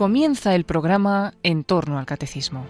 [0.00, 2.64] comienza el programa En torno al Catecismo.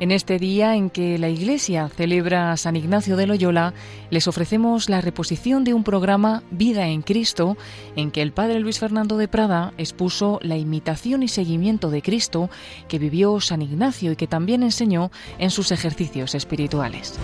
[0.00, 3.74] En este día en que la Iglesia celebra a San Ignacio de Loyola,
[4.08, 7.58] les ofrecemos la reposición de un programa Vida en Cristo,
[7.96, 12.48] en que el Padre Luis Fernando de Prada expuso la imitación y seguimiento de Cristo
[12.88, 17.18] que vivió San Ignacio y que también enseñó en sus ejercicios espirituales.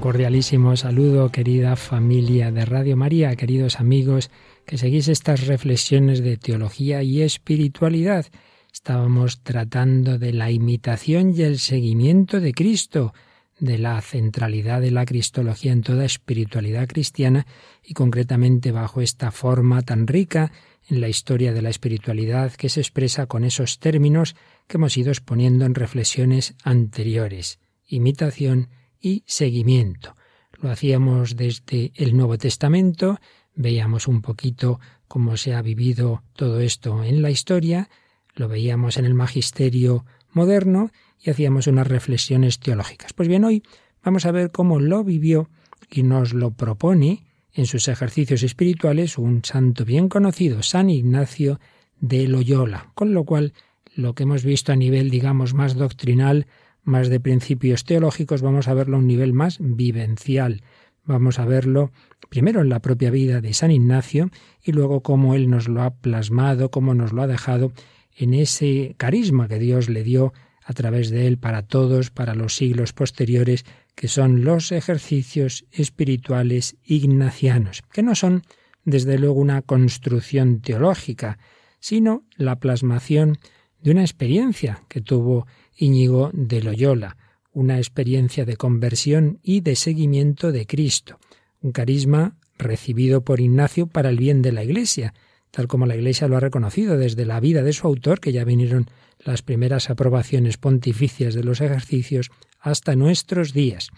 [0.00, 4.30] Cordialísimo saludo, querida familia de Radio María, queridos amigos
[4.64, 8.26] que seguís estas reflexiones de teología y espiritualidad.
[8.72, 13.12] Estábamos tratando de la imitación y el seguimiento de Cristo,
[13.58, 17.46] de la centralidad de la cristología en toda espiritualidad cristiana
[17.84, 20.50] y concretamente bajo esta forma tan rica
[20.88, 24.34] en la historia de la espiritualidad que se expresa con esos términos
[24.66, 28.68] que hemos ido exponiendo en reflexiones anteriores, imitación
[29.00, 30.16] y seguimiento.
[30.60, 33.18] Lo hacíamos desde el Nuevo Testamento,
[33.54, 37.88] veíamos un poquito cómo se ha vivido todo esto en la historia,
[38.34, 43.12] lo veíamos en el magisterio moderno y hacíamos unas reflexiones teológicas.
[43.12, 43.62] Pues bien, hoy
[44.04, 45.48] vamos a ver cómo lo vivió
[45.90, 51.60] y nos lo propone en sus ejercicios espirituales un santo bien conocido, San Ignacio
[52.00, 53.52] de Loyola, con lo cual
[53.94, 56.46] lo que hemos visto a nivel, digamos, más doctrinal,
[56.82, 60.62] más de principios teológicos, vamos a verlo a un nivel más vivencial.
[61.04, 61.92] Vamos a verlo
[62.28, 64.30] primero en la propia vida de San Ignacio
[64.62, 67.72] y luego cómo él nos lo ha plasmado, cómo nos lo ha dejado
[68.16, 70.32] en ese carisma que Dios le dio
[70.62, 73.64] a través de él para todos, para los siglos posteriores,
[73.94, 78.42] que son los ejercicios espirituales ignacianos, que no son
[78.84, 81.38] desde luego una construcción teológica,
[81.80, 83.38] sino la plasmación
[83.80, 85.46] de una experiencia que tuvo
[85.80, 87.16] Íñigo de Loyola,
[87.52, 91.18] una experiencia de conversión y de seguimiento de Cristo,
[91.62, 95.14] un carisma recibido por Ignacio para el bien de la Iglesia,
[95.50, 98.44] tal como la Iglesia lo ha reconocido desde la vida de su autor, que ya
[98.44, 98.86] vinieron
[99.18, 102.30] las primeras aprobaciones pontificias de los ejercicios,
[102.60, 103.88] hasta nuestros días.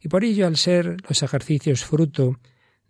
[0.00, 2.38] Y por ello, al ser los ejercicios fruto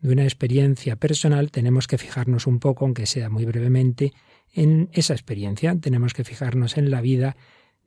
[0.01, 4.13] de una experiencia personal, tenemos que fijarnos un poco, aunque sea muy brevemente,
[4.53, 5.77] en esa experiencia.
[5.79, 7.37] Tenemos que fijarnos en la vida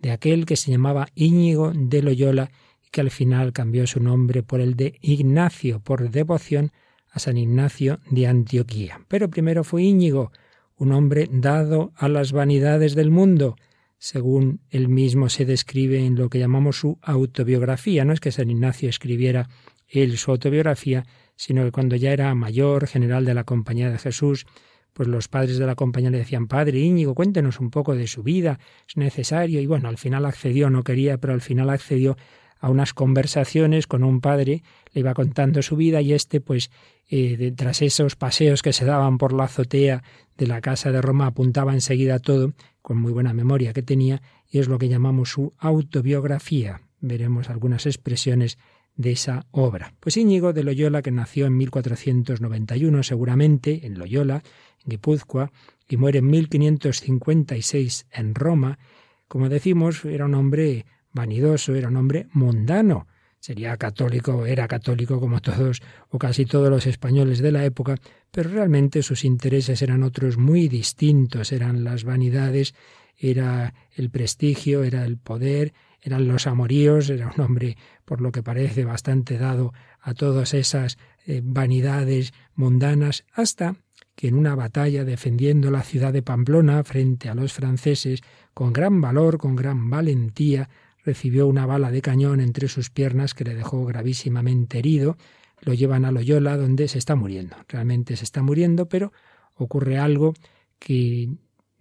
[0.04, 2.52] de aquel que se llamaba Íñigo de Loyola
[2.86, 6.72] y que al final cambió su nombre por el de Ignacio, por devoción
[7.10, 9.00] a San Ignacio de Antioquía.
[9.08, 10.32] Pero primero fue Íñigo,
[10.76, 13.56] un hombre dado a las vanidades del mundo,
[13.98, 18.04] según él mismo se describe en lo que llamamos su autobiografía.
[18.04, 19.48] No es que San Ignacio escribiera
[19.88, 21.06] él su autobiografía,
[21.38, 24.46] sino que cuando ya era mayor, general de la Compañía de Jesús,
[24.94, 28.24] pues los padres de la compañía le decían, Padre Íñigo, cuéntenos un poco de su
[28.24, 29.60] vida, es necesario.
[29.60, 32.16] Y bueno, al final accedió, no quería, pero al final accedió
[32.60, 36.72] a unas conversaciones con un padre, le iba contando su vida y este, pues,
[37.10, 40.02] eh, tras esos paseos que se daban por la azotea
[40.38, 44.60] de la casa de Roma, apuntaba enseguida todo, con muy buena memoria que tenía, y
[44.60, 46.82] es lo que llamamos su autobiografía.
[47.02, 48.58] Veremos algunas expresiones
[48.96, 49.94] de esa obra.
[50.00, 54.44] Pues Íñigo de Loyola, que nació en 1491 seguramente en Loyola,
[54.84, 55.52] en Guipúzcoa,
[55.88, 58.80] y muere en 1556 en Roma,
[59.28, 63.08] como decimos, era un hombre vanidoso, era un hombre mundano.
[63.40, 67.98] Sería católico, era católico como todos o casi todos los españoles de la época,
[68.32, 72.74] pero realmente sus intereses eran otros muy distintos, eran las vanidades,
[73.18, 78.44] era el prestigio, era el poder, eran los amoríos, era un hombre, por lo que
[78.44, 83.76] parece, bastante dado a todas esas eh, vanidades mundanas, hasta
[84.16, 88.22] que en una batalla defendiendo la ciudad de Pamplona frente a los franceses,
[88.54, 90.70] con gran valor, con gran valentía,
[91.04, 95.18] recibió una bala de cañón entre sus piernas que le dejó gravísimamente herido.
[95.62, 97.56] Lo llevan a Loyola, donde se está muriendo.
[97.68, 99.12] Realmente se está muriendo, pero
[99.56, 100.34] ocurre algo
[100.80, 101.30] que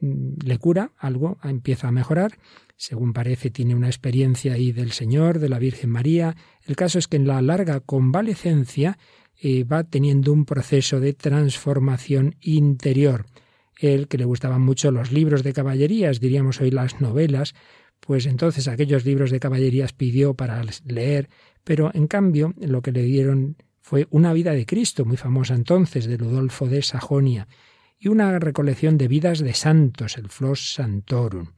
[0.03, 2.39] le cura, algo empieza a mejorar
[2.83, 6.35] según parece, tiene una experiencia ahí del Señor, de la Virgen María.
[6.67, 8.99] El caso es que en la larga convalecencia
[9.41, 13.27] eh, va teniendo un proceso de transformación interior.
[13.79, 17.55] Él, que le gustaban mucho los libros de caballerías, diríamos hoy las novelas,
[18.01, 21.29] pues entonces aquellos libros de caballerías pidió para leer,
[21.63, 26.07] pero en cambio lo que le dieron fue una vida de Cristo, muy famosa entonces,
[26.07, 27.47] de Ludolfo de Sajonia,
[28.03, 31.53] y una recolección de vidas de santos, el Flos Santorum.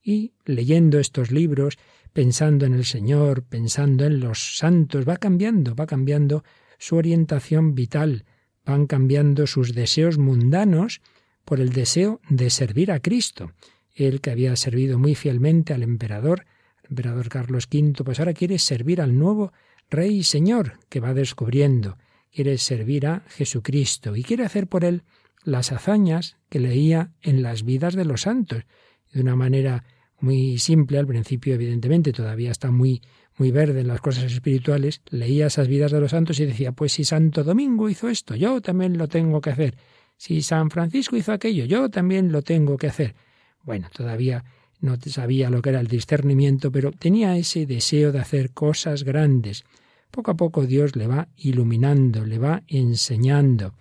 [0.00, 1.76] Y leyendo estos libros,
[2.12, 6.44] pensando en el Señor, pensando en los santos, va cambiando, va cambiando
[6.78, 8.24] su orientación vital,
[8.64, 11.00] van cambiando sus deseos mundanos
[11.44, 13.50] por el deseo de servir a Cristo,
[13.92, 16.46] él que había servido muy fielmente al emperador,
[16.84, 19.52] al emperador Carlos V, pues ahora quiere servir al nuevo
[19.90, 21.98] Rey y Señor que va descubriendo,
[22.32, 25.02] quiere servir a Jesucristo y quiere hacer por él
[25.50, 28.64] las hazañas que leía en las vidas de los santos,
[29.12, 29.84] de una manera
[30.20, 33.02] muy simple al principio, evidentemente, todavía está muy
[33.38, 36.92] muy verde en las cosas espirituales, leía esas vidas de los santos y decía, pues
[36.92, 39.76] si Santo Domingo hizo esto, yo también lo tengo que hacer.
[40.16, 43.14] Si San Francisco hizo aquello, yo también lo tengo que hacer.
[43.62, 44.44] Bueno, todavía
[44.80, 49.64] no sabía lo que era el discernimiento, pero tenía ese deseo de hacer cosas grandes.
[50.10, 53.74] Poco a poco Dios le va iluminando, le va enseñando.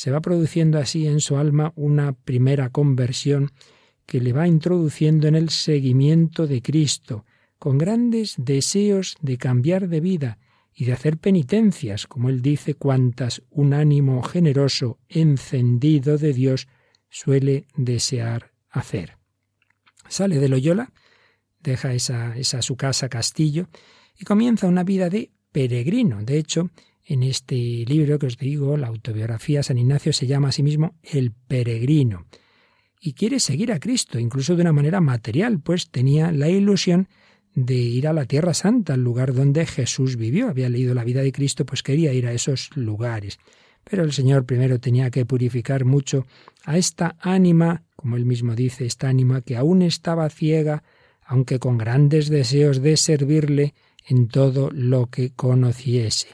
[0.00, 3.50] Se va produciendo así en su alma una primera conversión
[4.06, 7.26] que le va introduciendo en el seguimiento de Cristo,
[7.58, 10.38] con grandes deseos de cambiar de vida
[10.72, 16.66] y de hacer penitencias, como él dice, cuantas un ánimo generoso, encendido de Dios
[17.10, 19.18] suele desear hacer.
[20.08, 20.94] Sale de Loyola,
[21.62, 23.68] deja esa, esa su casa castillo
[24.18, 26.22] y comienza una vida de peregrino.
[26.22, 26.70] De hecho,
[27.10, 30.94] en este libro que os digo, la autobiografía San Ignacio se llama a sí mismo
[31.02, 32.26] El peregrino.
[33.00, 37.08] Y quiere seguir a Cristo, incluso de una manera material, pues tenía la ilusión
[37.52, 40.48] de ir a la Tierra Santa, al lugar donde Jesús vivió.
[40.48, 43.40] Había leído la vida de Cristo, pues quería ir a esos lugares.
[43.82, 46.26] Pero el Señor primero tenía que purificar mucho
[46.64, 50.84] a esta ánima, como él mismo dice, esta ánima que aún estaba ciega,
[51.24, 53.74] aunque con grandes deseos de servirle
[54.06, 56.28] en todo lo que conociese.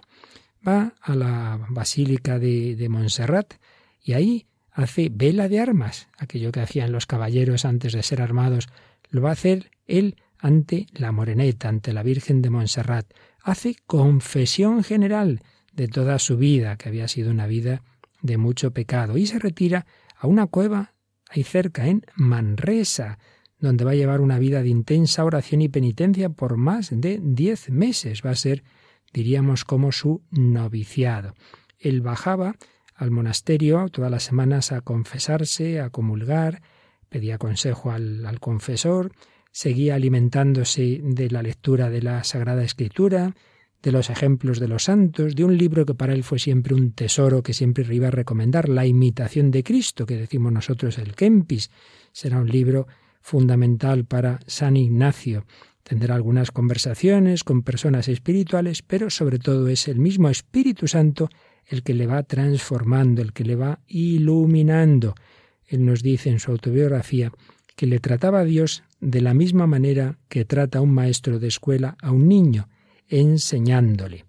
[0.67, 3.55] Va a la Basílica de, Montserrat
[4.03, 8.69] y ahí hace vela de armas, aquello que hacían los caballeros antes de ser armados,
[9.11, 13.07] lo va a hacer él ante la Moreneta, ante la Virgen de Montserrat.
[13.43, 15.43] Hace confesión general
[15.73, 17.83] de toda su vida, que había sido una vida
[18.23, 19.87] de mucho pecado, y se retira
[20.17, 20.95] a una cueva
[21.29, 23.19] ahí cerca, en Manresa,
[23.59, 27.71] donde va a llevar una vida de intensa oración y penitencia por más de diez
[27.71, 28.23] meses.
[28.25, 28.65] Va a ser,
[29.17, 31.35] diríamos, como su noviciado.
[31.79, 32.57] Él bajaba
[32.95, 36.61] al monasterio todas las semanas a confesarse, a comulgar,
[37.09, 39.13] pedía consejo al, al confesor,
[39.53, 43.35] seguía alimentándose de la lectura de la Sagrada Escritura,
[43.83, 46.93] de los ejemplos de los santos, de un libro que para él fue siempre un
[46.93, 51.71] tesoro que siempre iba a recomendar, La imitación de Cristo, que decimos nosotros el Kempis.
[52.13, 52.87] Será un libro
[53.23, 55.47] fundamental para San Ignacio.
[55.89, 61.29] Tendrá algunas conversaciones con personas espirituales, pero sobre todo es el mismo Espíritu Santo
[61.65, 65.15] el que le va transformando, el que le va iluminando.
[65.65, 67.31] Él nos dice en su autobiografía
[67.77, 71.97] que le trataba a Dios de la misma manera que trata un maestro de escuela
[72.03, 72.69] a un niño,
[73.09, 74.25] enseñándole.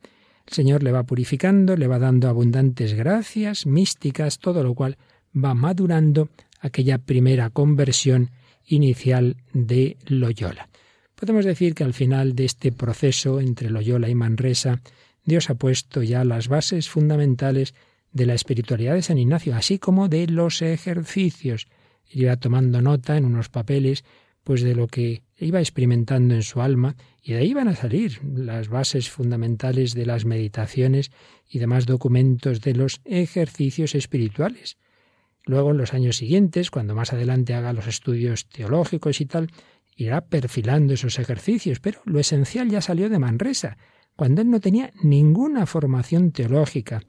[0.45, 4.99] El Señor le va purificando, le va dando abundantes gracias místicas, todo lo cual
[5.35, 6.29] va madurando
[6.59, 8.29] aquella primera conversión
[8.67, 10.69] inicial de Loyola.
[11.19, 14.81] Podemos decir que al final de este proceso entre Loyola y Manresa,
[15.25, 17.73] Dios ha puesto ya las bases fundamentales
[18.11, 21.67] de la espiritualidad de San Ignacio, así como de los ejercicios.
[22.07, 24.05] Iba tomando nota en unos papeles
[24.43, 28.21] pues de lo que iba experimentando en su alma y de ahí van a salir
[28.23, 31.09] las bases fundamentales de las meditaciones
[31.49, 34.77] y demás documentos de los ejercicios espirituales.
[35.45, 39.49] Luego, en los años siguientes, cuando más adelante haga los estudios teológicos y tal,
[39.97, 43.77] irá perfilando esos ejercicios, pero lo esencial ya salió de Manresa,
[44.15, 47.01] cuando él no tenía ninguna formación teológica,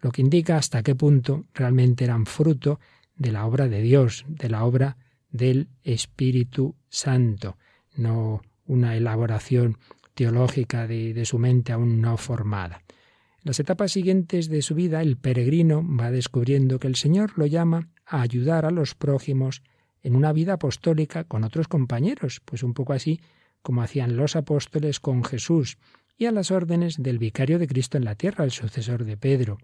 [0.00, 2.80] lo que indica hasta qué punto realmente eran fruto
[3.16, 4.96] de la obra de Dios, de la obra
[5.28, 7.58] del Espíritu Santo,
[7.96, 9.78] no una elaboración
[10.14, 12.82] teológica de, su mente aún no formada.
[12.88, 17.46] En las etapas siguientes de su vida, el peregrino va descubriendo que el Señor lo
[17.46, 19.62] llama a ayudar a los prójimos
[20.06, 23.20] en una vida apostólica con otros compañeros, pues un poco así
[23.60, 25.78] como hacían los apóstoles con Jesús,
[26.16, 29.58] y a las órdenes del vicario de Cristo en la tierra, el sucesor de Pedro.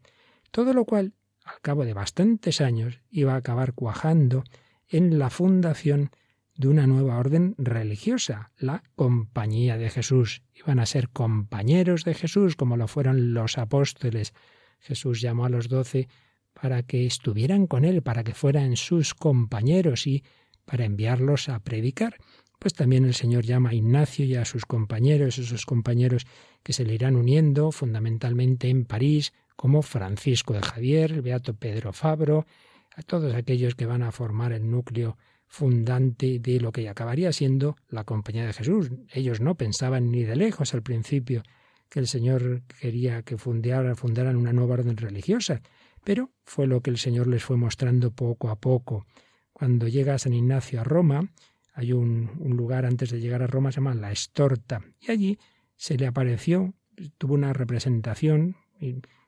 [0.51, 1.13] Todo lo cual,
[1.45, 4.43] al cabo de bastantes años, iba a acabar cuajando
[4.89, 6.11] en la fundación
[6.57, 10.43] de una nueva orden religiosa, la Compañía de Jesús.
[10.55, 14.35] Iban a ser compañeros de Jesús, como lo fueron los apóstoles.
[14.81, 16.09] Jesús llamó a los doce
[16.53, 20.25] para que estuvieran con él, para que fueran sus compañeros y
[20.65, 22.17] para enviarlos a predicar.
[22.59, 26.27] Pues también el Señor llama a Ignacio y a sus compañeros, esos compañeros
[26.63, 31.93] que se le irán uniendo fundamentalmente en París, como Francisco de Javier, el Beato Pedro
[31.93, 32.47] Fabro,
[32.95, 35.17] a todos aquellos que van a formar el núcleo
[35.47, 38.91] fundante de lo que acabaría siendo la compañía de Jesús.
[39.13, 41.43] Ellos no pensaban ni de lejos al principio
[41.89, 45.61] que el Señor quería que fundaran, fundaran una nueva orden religiosa,
[46.05, 49.07] pero fue lo que el Señor les fue mostrando poco a poco.
[49.53, 51.31] Cuando llega San Ignacio a Roma,
[51.75, 55.39] hay un, lugar antes de llegar a Roma, se llama La Estorta, y allí
[55.77, 56.75] se le apareció,
[57.19, 58.57] tuvo una representación,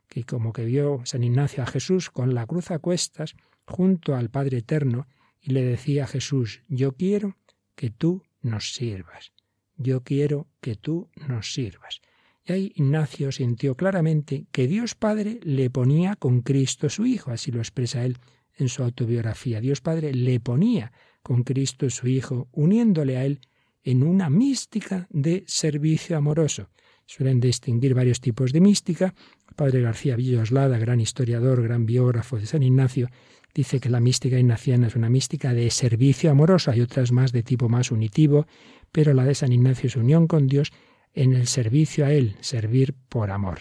[0.09, 3.35] que como que vio San Ignacio a Jesús con la cruz a cuestas
[3.67, 5.07] junto al Padre Eterno,
[5.41, 7.37] y le decía a Jesús, yo quiero
[7.75, 9.33] que tú nos sirvas,
[9.77, 12.01] yo quiero que tú nos sirvas.
[12.47, 17.51] Y ahí Ignacio sintió claramente que Dios Padre le ponía con Cristo su Hijo, así
[17.51, 18.19] lo expresa él
[18.57, 19.61] en su autobiografía.
[19.61, 23.41] Dios Padre le ponía con Cristo su Hijo, uniéndole a él
[23.83, 26.69] en una mística de servicio amoroso.
[27.07, 29.15] Suelen distinguir varios tipos de mística.
[29.57, 33.11] Padre García Villoslada, gran historiador, gran biógrafo de San Ignacio,
[33.55, 36.71] dice que la mística ignaciana es una mística de servicio amoroso.
[36.71, 38.47] Hay otras más de tipo más unitivo,
[38.93, 40.73] pero la de San Ignacio es unión con Dios
[41.15, 43.61] en el servicio a Él, servir por amor.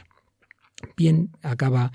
[0.98, 1.91] Bien, acaba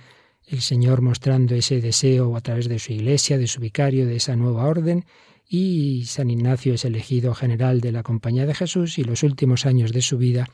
[0.46, 4.34] el Señor mostrando ese deseo a través de su iglesia, de su vicario, de esa
[4.36, 5.04] nueva orden,
[5.46, 9.92] y San Ignacio es elegido general de la Compañía de Jesús y los últimos años
[9.92, 10.48] de su vida,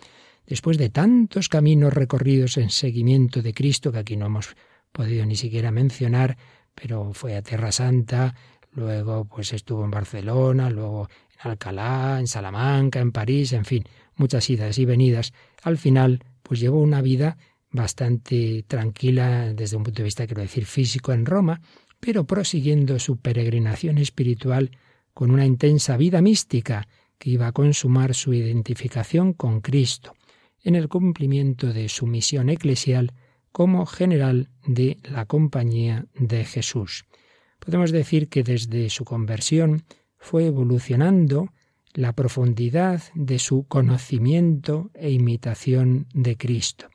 [0.47, 4.57] después de tantos caminos recorridos en seguimiento de Cristo, que aquí no hemos
[4.93, 6.37] podido ni siquiera mencionar,
[6.75, 8.35] pero fue a Tierra Santa,
[8.73, 11.09] luego pues estuvo en Barcelona, luego
[11.43, 13.85] en Alcalá, en Salamanca, en París, en fin,
[14.17, 17.37] muchas idas y venidas, al final pues llevó una vida
[17.71, 21.61] bastante tranquila desde un punto de vista, quiero decir, físico en Roma,
[21.99, 24.71] pero prosiguiendo su peregrinación espiritual
[25.13, 26.87] con una intensa vida mística
[27.19, 30.15] que iba a consumar su identificación con Cristo,
[30.63, 33.13] en el cumplimiento de su misión eclesial
[33.53, 37.05] como general de la Compañía de Jesús.
[37.59, 39.85] Podemos decir que desde su conversión
[40.19, 41.53] fue evolucionando
[41.95, 46.89] la profundidad de su conocimiento e imitación de Cristo.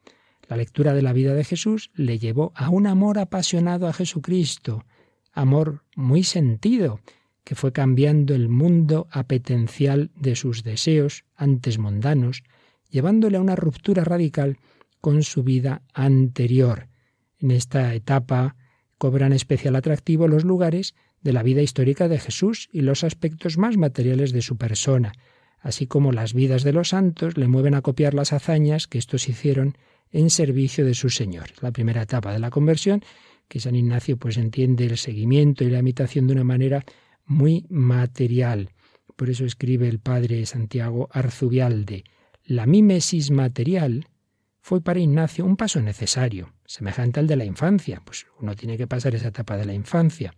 [0.48, 4.86] La lectura de la vida de Jesús le llevó a un amor apasionado a Jesucristo,
[5.32, 7.00] amor muy sentido,
[7.46, 12.44] que fue cambiando el mundo apetencial de sus deseos antes mundanos,
[12.90, 14.58] llevándole a una ruptura radical
[15.00, 16.90] con su vida anterior.
[17.40, 18.58] En esta etapa
[18.98, 23.78] cobran especial atractivo los lugares de la vida histórica de Jesús y los aspectos más
[23.78, 25.14] materiales de su persona,
[25.60, 29.28] así como las vidas de los santos le mueven a copiar las hazañas que éstos
[29.28, 29.78] hicieron
[30.12, 31.50] en servicio de su Señor.
[31.62, 33.04] La primera etapa de la conversión,
[33.48, 36.86] que San Ignacio pues entiende el seguimiento y la imitación de una manera
[37.26, 38.70] muy material.
[39.16, 42.04] Por eso escribe el padre Santiago Arzubialde,
[42.46, 44.08] la mímesis material
[44.60, 48.88] fue para Ignacio un paso necesario, semejante al de la infancia, pues uno tiene que
[48.88, 50.34] pasar esa etapa de la infancia,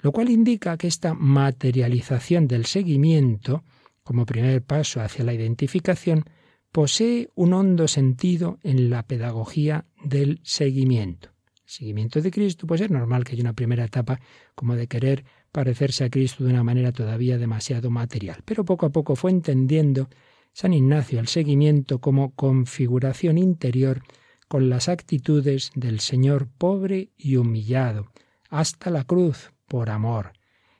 [0.00, 3.64] lo cual indica que esta materialización del seguimiento,
[4.02, 6.24] como primer paso hacia la identificación,
[6.72, 11.30] posee un hondo sentido en la pedagogía del seguimiento.
[11.54, 14.20] El seguimiento de Cristo, pues es normal que haya una primera etapa
[14.54, 18.90] como de querer parecerse a Cristo de una manera todavía demasiado material, pero poco a
[18.90, 20.08] poco fue entendiendo
[20.52, 24.02] San Ignacio el seguimiento como configuración interior
[24.48, 28.10] con las actitudes del Señor pobre y humillado,
[28.48, 30.32] hasta la cruz, por amor.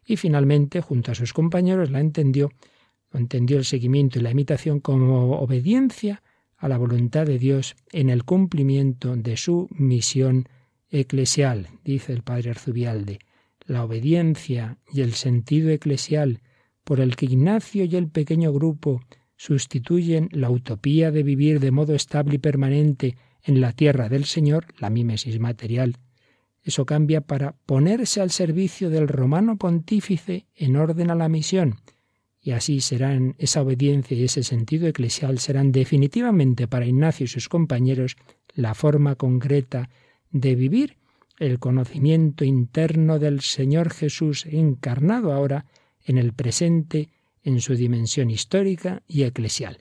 [0.04, 2.50] Y finalmente, junto a sus compañeros, la entendió
[3.12, 6.22] entendió el seguimiento y la imitación como obediencia
[6.56, 10.48] a la voluntad de Dios en el cumplimiento de su misión
[10.90, 13.20] eclesial, dice el padre Arzubialde.
[13.64, 16.40] La obediencia y el sentido eclesial
[16.84, 19.02] por el que Ignacio y el pequeño grupo
[19.36, 24.66] sustituyen la utopía de vivir de modo estable y permanente en la tierra del Señor,
[24.78, 25.96] la mímesis material,
[26.68, 31.76] eso cambia para ponerse al servicio del romano pontífice en orden a la misión,
[32.42, 37.48] y así serán esa obediencia y ese sentido eclesial serán definitivamente para Ignacio y sus
[37.48, 38.16] compañeros
[38.54, 39.88] la forma concreta
[40.30, 40.98] de vivir
[41.38, 45.64] el conocimiento interno del Señor Jesús encarnado ahora
[46.04, 47.08] en el presente
[47.44, 49.78] en su dimensión histórica y eclesial.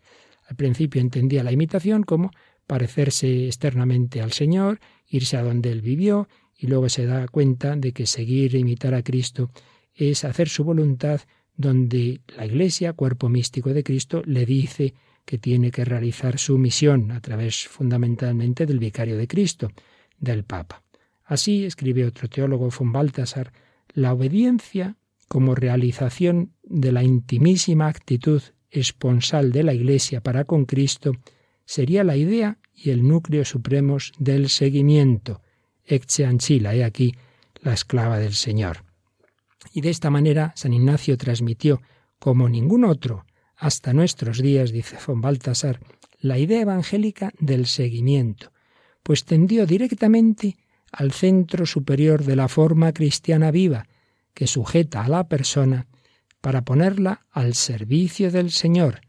[0.47, 2.31] Al principio entendía la imitación como
[2.65, 4.79] parecerse externamente al Señor,
[5.09, 8.93] irse a donde Él vivió, y luego se da cuenta de que seguir e imitar
[8.93, 9.51] a Cristo
[9.93, 11.21] es hacer su voluntad
[11.55, 14.93] donde la Iglesia, cuerpo místico de Cristo, le dice
[15.25, 19.71] que tiene que realizar su misión a través fundamentalmente del vicario de Cristo,
[20.19, 20.83] del Papa.
[21.25, 23.51] Así, escribe otro teólogo von Baltasar,
[23.93, 24.95] la obediencia
[25.27, 31.11] como realización de la intimísima actitud esponsal de la Iglesia para con Cristo
[31.65, 35.41] sería la idea y el núcleo supremos del seguimiento.
[35.87, 37.15] Ecce ancilla, he aquí
[37.61, 38.83] la esclava del Señor.
[39.73, 41.81] Y de esta manera San Ignacio transmitió,
[42.19, 43.25] como ningún otro,
[43.55, 45.79] hasta nuestros días, dice von Baltasar,
[46.19, 48.51] la idea evangélica del seguimiento,
[49.03, 50.57] pues tendió directamente
[50.91, 53.87] al centro superior de la forma cristiana viva,
[54.33, 55.87] que sujeta a la persona
[56.41, 59.01] para ponerla al servicio del Señor,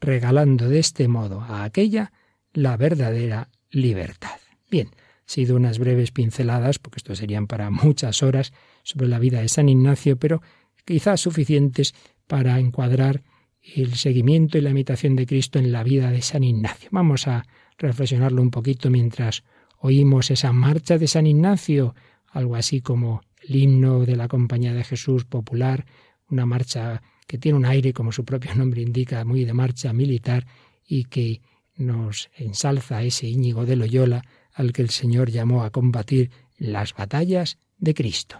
[0.00, 2.12] regalando de este modo a aquella
[2.52, 4.40] la verdadera libertad.
[4.70, 4.90] Bien,
[5.32, 9.68] sido unas breves pinceladas, porque esto serían para muchas horas, sobre la vida de San
[9.68, 10.42] Ignacio, pero
[10.84, 11.94] quizás suficientes
[12.26, 13.22] para encuadrar
[13.62, 16.88] el seguimiento y la imitación de Cristo en la vida de San Ignacio.
[16.92, 17.44] Vamos a
[17.78, 19.44] reflexionarlo un poquito mientras
[19.78, 21.94] oímos esa marcha de San Ignacio,
[22.28, 25.86] algo así como el himno de la Compañía de Jesús popular,
[26.28, 30.46] una marcha que tiene un aire, como su propio nombre indica, muy de marcha militar
[30.86, 31.40] y que
[31.76, 37.58] nos ensalza ese Íñigo de Loyola al que el Señor llamó a combatir las batallas
[37.78, 38.38] de Cristo.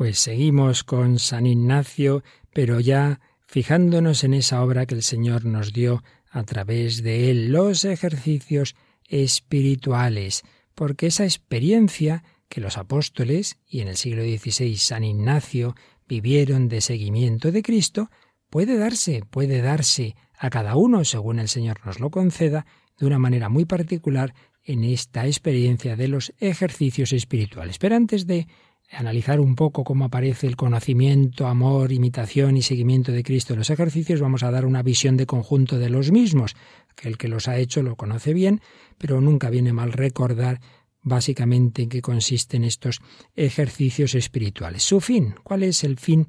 [0.00, 5.74] Pues seguimos con San Ignacio, pero ya fijándonos en esa obra que el Señor nos
[5.74, 10.42] dio a través de él, los ejercicios espirituales,
[10.74, 15.74] porque esa experiencia que los apóstoles y en el siglo XVI San Ignacio
[16.08, 18.08] vivieron de seguimiento de Cristo,
[18.48, 22.64] puede darse, puede darse a cada uno, según el Señor nos lo conceda,
[22.98, 24.32] de una manera muy particular
[24.64, 27.76] en esta experiencia de los ejercicios espirituales.
[27.78, 28.46] Pero antes de
[28.90, 33.70] analizar un poco cómo aparece el conocimiento, amor, imitación y seguimiento de Cristo en los
[33.70, 36.56] ejercicios, vamos a dar una visión de conjunto de los mismos.
[37.02, 38.60] El que los ha hecho lo conoce bien,
[38.98, 40.60] pero nunca viene mal recordar
[41.02, 43.00] básicamente en qué consisten estos
[43.36, 44.82] ejercicios espirituales.
[44.82, 46.26] Su fin, ¿cuál es el fin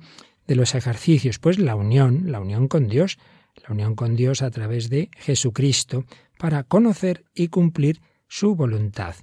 [0.48, 1.40] de los ejercicios?
[1.40, 3.18] Pues la unión, la unión con Dios,
[3.68, 6.06] la unión con Dios a través de Jesucristo
[6.38, 9.16] para conocer y cumplir su voluntad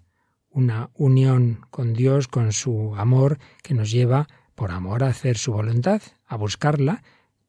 [0.50, 5.52] una unión con Dios, con su amor, que nos lleva, por amor, a hacer su
[5.52, 7.02] voluntad, a buscarla.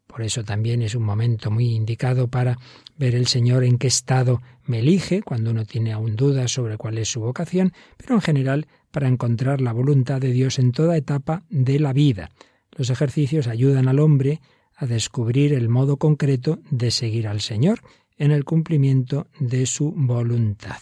[0.08, 2.58] Por eso también es un momento muy indicado para
[2.98, 6.98] ver el Señor en qué estado me elige, cuando uno tiene aún dudas sobre cuál
[6.98, 11.44] es su vocación, pero en general para encontrar la voluntad de Dios en toda etapa
[11.50, 12.30] de la vida.
[12.76, 14.42] Los ejercicios ayudan al hombre
[14.76, 17.82] a descubrir el modo concreto de seguir al Señor
[18.18, 20.80] en el cumplimiento de su voluntad.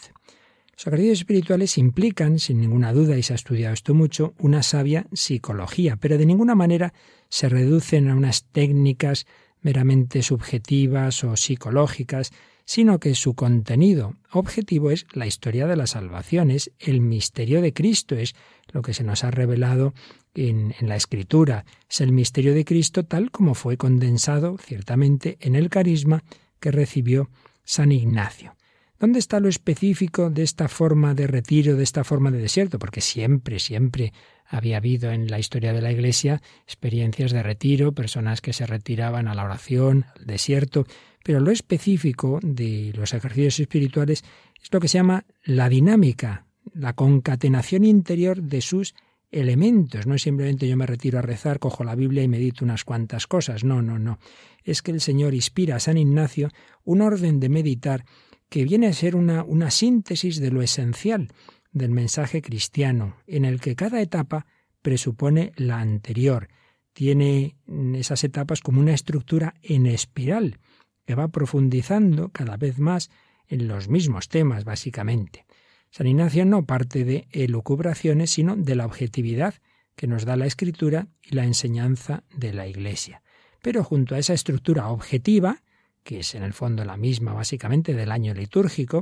[0.78, 5.08] Los ejercicios espirituales implican, sin ninguna duda, y se ha estudiado esto mucho, una sabia
[5.12, 6.94] psicología, pero de ninguna manera
[7.30, 9.26] se reducen a unas técnicas
[9.62, 12.32] meramente subjetivas o psicológicas,
[12.64, 17.74] sino que su contenido objetivo es la historia de la salvación, es el misterio de
[17.74, 18.36] Cristo, es
[18.72, 19.96] lo que se nos ha revelado
[20.36, 25.56] en, en, la Escritura, es el misterio de Cristo tal como fue condensado ciertamente en
[25.56, 26.24] el carisma
[26.60, 27.32] que recibió
[27.64, 28.57] San Ignacio.
[29.00, 32.80] ¿Dónde está lo específico de esta forma de retiro, de esta forma de desierto?
[32.80, 34.12] Porque siempre, siempre
[34.44, 39.28] había habido en la historia de la Iglesia experiencias de retiro, personas que se retiraban
[39.28, 40.88] a la oración, al desierto,
[41.24, 44.24] pero lo específico de los ejercicios espirituales
[44.64, 48.96] es lo que se llama la dinámica, la concatenación interior de sus
[49.30, 50.08] elementos.
[50.08, 53.28] No es simplemente yo me retiro a rezar, cojo la Biblia y medito unas cuantas
[53.28, 53.64] cosas.
[53.64, 54.18] No, no, no.
[54.64, 56.50] Es que el Señor inspira a San Ignacio
[56.84, 58.06] un orden de meditar
[58.50, 61.30] que viene a ser una, una síntesis de lo esencial
[61.72, 64.46] del mensaje cristiano, en el que cada etapa
[64.82, 66.48] presupone la anterior.
[66.94, 67.58] Tiene
[67.96, 70.60] esas etapas como una estructura en espiral,
[71.06, 73.10] que va profundizando cada vez más
[73.48, 75.46] en los mismos temas, básicamente.
[75.90, 79.56] San Ignacio no parte de elucubraciones, sino de la objetividad
[79.96, 83.24] que nos da la escritura y la enseñanza de la Iglesia.
[83.62, 85.64] Pero junto a esa estructura objetiva,
[86.08, 89.02] que es en el fondo la misma básicamente del año litúrgico,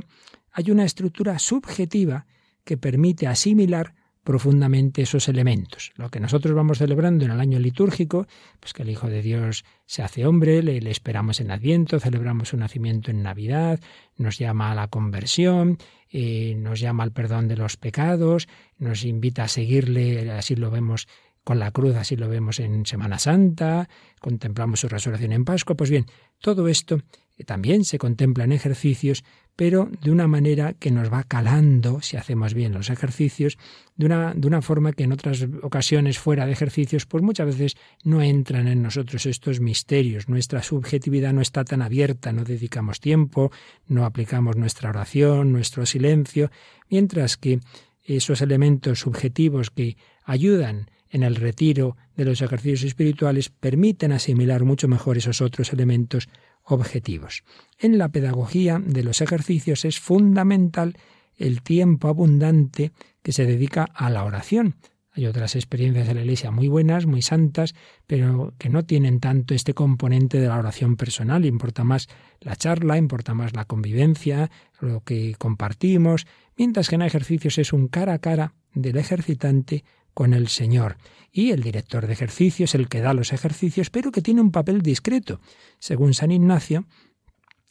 [0.51, 2.25] hay una estructura subjetiva
[2.63, 5.93] que permite asimilar profundamente esos elementos.
[5.97, 8.25] Lo que nosotros vamos celebrando en el año litúrgico,
[8.59, 12.57] pues que el Hijo de Dios se hace hombre, le, esperamos en Adviento, celebramos su
[12.57, 13.79] nacimiento en Navidad,
[14.17, 15.77] nos llama a la conversión,
[16.09, 18.47] eh, nos llama al perdón de los pecados,
[18.79, 21.07] nos invita a seguirle, así lo vemos
[21.45, 23.87] con la cruz, así lo vemos en Semana Santa,
[24.19, 25.77] contemplamos su resurrección en Pascua.
[25.77, 26.07] Pues bien,
[26.41, 26.99] todo esto
[27.45, 29.23] también se contempla en ejercicios,
[29.55, 33.59] pero de una manera que nos va calando, si hacemos bien los ejercicios,
[33.95, 37.77] de una, de una forma que en otras ocasiones fuera de ejercicios, pues muchas veces
[38.03, 40.27] no entran en nosotros estos misterios.
[40.27, 43.51] Nuestra subjetividad no está tan abierta, no dedicamos tiempo,
[43.85, 46.49] no aplicamos nuestra oración, nuestro silencio,
[46.89, 47.59] mientras que
[48.03, 54.89] esos elementos subjetivos que ayudan en el retiro de los ejercicios espirituales permiten asimilar mucho
[54.89, 56.27] mejor esos otros elementos
[56.65, 57.43] objetivos.
[57.79, 60.97] En la pedagogía de los ejercicios es fundamental
[61.37, 62.91] el tiempo abundante
[63.23, 64.75] que se dedica a la oración.
[65.13, 67.73] Hay otras experiencias de la Iglesia muy buenas, muy santas,
[68.05, 71.45] pero que no tienen tanto este componente de la oración personal.
[71.45, 72.09] Importa más
[72.41, 74.51] la charla, importa más la convivencia,
[74.81, 80.33] lo que compartimos, mientras que en ejercicios es un cara a cara del ejercitante con
[80.33, 80.97] el Señor.
[81.31, 84.81] Y el director de ejercicios, el que da los ejercicios, pero que tiene un papel
[84.81, 85.41] discreto.
[85.77, 86.85] Según San Ignacio,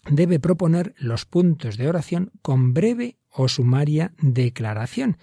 [0.08, 5.16] debe proponer los puntos de oración con breve o sumaria declaración.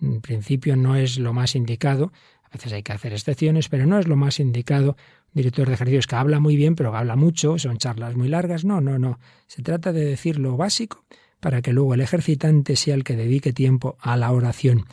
[0.00, 2.12] En principio no es lo más indicado,
[2.42, 4.96] a veces hay que hacer excepciones, pero no es lo más indicado
[5.32, 8.64] director de ejercicios que habla muy bien, pero habla mucho, son charlas muy largas.
[8.64, 9.18] No, no, no.
[9.46, 11.04] Se trata de decir lo básico
[11.40, 14.84] para que luego el ejercitante sea el que dedique tiempo a la oración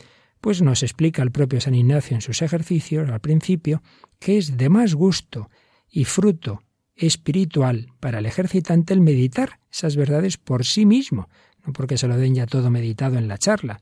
[0.44, 3.82] pues nos explica el propio San Ignacio en sus ejercicios al principio
[4.18, 5.48] que es de más gusto
[5.90, 6.62] y fruto
[6.94, 11.30] espiritual para el ejercitante el meditar esas verdades por sí mismo,
[11.64, 13.80] no porque se lo den ya todo meditado en la charla.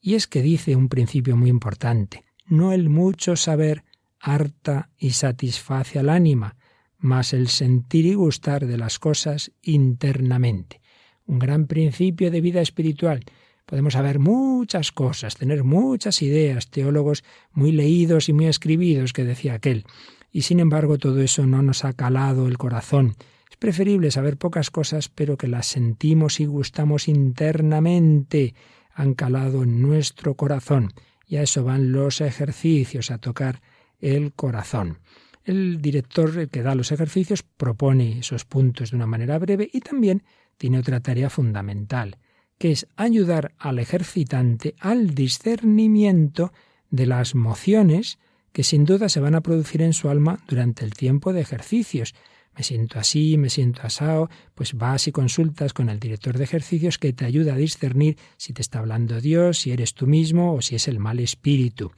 [0.00, 3.84] Y es que dice un principio muy importante, no el mucho saber
[4.18, 6.56] harta y satisface al ánima,
[6.96, 10.80] mas el sentir y gustar de las cosas internamente.
[11.26, 13.22] Un gran principio de vida espiritual
[13.70, 19.54] Podemos saber muchas cosas, tener muchas ideas, teólogos muy leídos y muy escribidos, que decía
[19.54, 19.84] aquel.
[20.32, 23.14] Y sin embargo todo eso no nos ha calado el corazón.
[23.48, 28.56] Es preferible saber pocas cosas, pero que las sentimos y gustamos internamente,
[28.92, 30.92] han calado en nuestro corazón.
[31.28, 33.60] Y a eso van los ejercicios, a tocar
[34.00, 34.98] el corazón.
[35.44, 39.78] El director el que da los ejercicios propone esos puntos de una manera breve y
[39.78, 40.24] también
[40.56, 42.16] tiene otra tarea fundamental
[42.60, 46.52] que es ayudar al ejercitante al discernimiento
[46.90, 48.18] de las mociones
[48.52, 52.14] que sin duda se van a producir en su alma durante el tiempo de ejercicios.
[52.54, 56.98] Me siento así, me siento asado, pues vas y consultas con el director de ejercicios
[56.98, 60.60] que te ayuda a discernir si te está hablando Dios, si eres tú mismo o
[60.60, 61.92] si es el mal espíritu.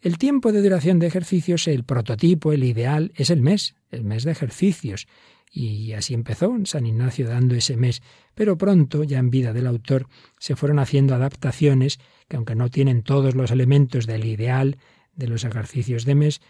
[0.00, 4.24] El tiempo de duración de ejercicios, el prototipo, el ideal, es el mes, el mes
[4.24, 5.06] de ejercicios.
[5.54, 8.02] Y así empezó San Ignacio dando ese mes.
[8.34, 13.02] Pero pronto, ya en vida del autor, se fueron haciendo adaptaciones que, aunque no tienen
[13.02, 14.78] todos los elementos del ideal
[15.14, 16.40] de los ejercicios de mes,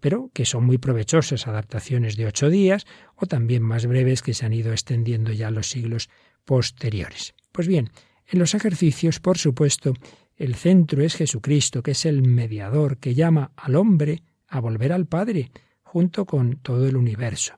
[0.00, 4.44] pero que son muy provechosas, adaptaciones de ocho días o también más breves que se
[4.44, 6.10] han ido extendiendo ya a los siglos
[6.44, 7.34] posteriores.
[7.52, 7.90] Pues bien,
[8.26, 9.94] en los ejercicios, por supuesto,
[10.36, 15.06] el centro es Jesucristo, que es el mediador que llama al hombre a volver al
[15.06, 17.54] Padre, junto con todo el universo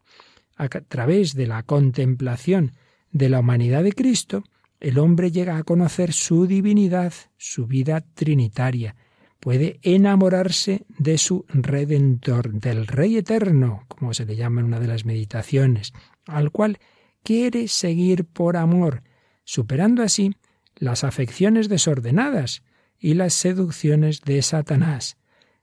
[0.57, 2.73] a través de la contemplación
[3.12, 4.45] de la humanidad de Cristo,
[4.81, 8.97] el hombre llega a conocer su divinidad, su vida trinitaria,
[9.40, 14.88] puede enamorarse de su Redentor, del Rey Eterno, como se le llama en una de
[14.88, 15.92] las meditaciones,
[16.27, 16.79] al cual
[17.23, 19.03] quiere seguir por amor,
[19.45, 20.35] superando así
[20.75, 22.62] las afecciones desordenadas
[22.99, 25.16] y las seducciones de Satanás.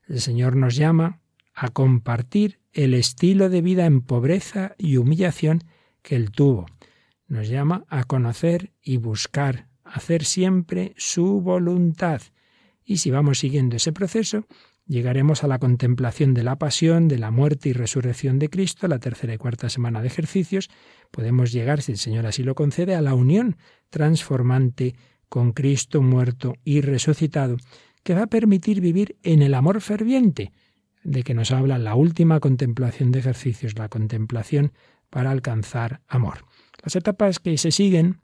[0.07, 1.19] El Señor nos llama
[1.53, 5.63] a compartir el estilo de vida en pobreza y humillación
[6.01, 6.65] que él tuvo.
[7.27, 12.21] Nos llama a conocer y buscar, hacer siempre su voluntad.
[12.83, 14.45] Y si vamos siguiendo ese proceso,
[14.85, 18.99] llegaremos a la contemplación de la pasión, de la muerte y resurrección de Cristo, la
[18.99, 20.69] tercera y cuarta semana de ejercicios,
[21.11, 23.57] podemos llegar, si el Señor así lo concede, a la unión
[23.89, 24.95] transformante
[25.29, 27.57] con Cristo muerto y resucitado,
[28.03, 30.51] que va a permitir vivir en el amor ferviente,
[31.03, 34.71] de que nos habla la última contemplación de ejercicios, la contemplación
[35.09, 36.45] para alcanzar amor.
[36.81, 38.21] Las etapas que se siguen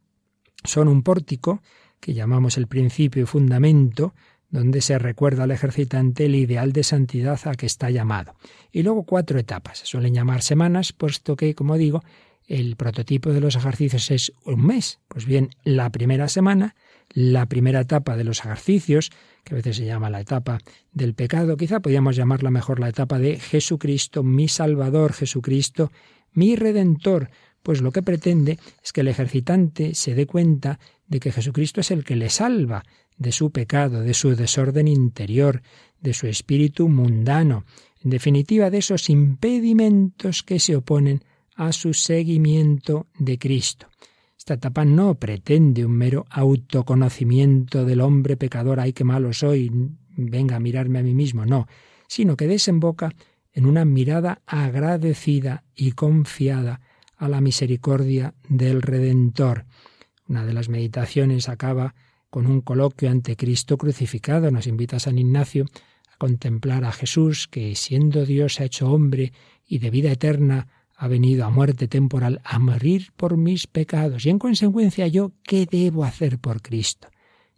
[0.63, 1.61] son un pórtico,
[1.99, 4.13] que llamamos el principio y fundamento,
[4.49, 8.35] donde se recuerda al ejercitante el ideal de santidad a que está llamado.
[8.71, 9.79] Y luego cuatro etapas.
[9.79, 12.01] Suelen llamar semanas, puesto que, como digo,
[12.47, 14.99] el prototipo de los ejercicios es un mes.
[15.07, 16.75] Pues bien, la primera semana
[17.13, 19.11] la primera etapa de los ejercicios,
[19.43, 20.59] que a veces se llama la etapa
[20.91, 25.91] del pecado, quizá podríamos llamarla mejor la etapa de Jesucristo, mi Salvador, Jesucristo,
[26.33, 27.29] mi Redentor,
[27.63, 31.91] pues lo que pretende es que el ejercitante se dé cuenta de que Jesucristo es
[31.91, 32.83] el que le salva
[33.17, 35.61] de su pecado, de su desorden interior,
[35.99, 37.65] de su espíritu mundano,
[38.03, 41.23] en definitiva de esos impedimentos que se oponen
[41.55, 43.87] a su seguimiento de Cristo.
[44.49, 49.69] Esta etapa no pretende un mero autoconocimiento del hombre pecador, ay, qué malo soy,
[50.17, 51.67] venga a mirarme a mí mismo, no,
[52.07, 53.13] sino que desemboca
[53.53, 56.81] en una mirada agradecida y confiada
[57.15, 59.65] a la misericordia del Redentor.
[60.27, 61.93] Una de las meditaciones acaba
[62.31, 64.49] con un coloquio ante Cristo crucificado.
[64.49, 65.65] Nos invita a San Ignacio
[66.11, 69.31] a contemplar a Jesús, que siendo Dios ha hecho hombre
[69.67, 74.25] y de vida eterna ha venido a muerte temporal a morir por mis pecados.
[74.25, 77.07] Y en consecuencia yo, ¿qué debo hacer por Cristo?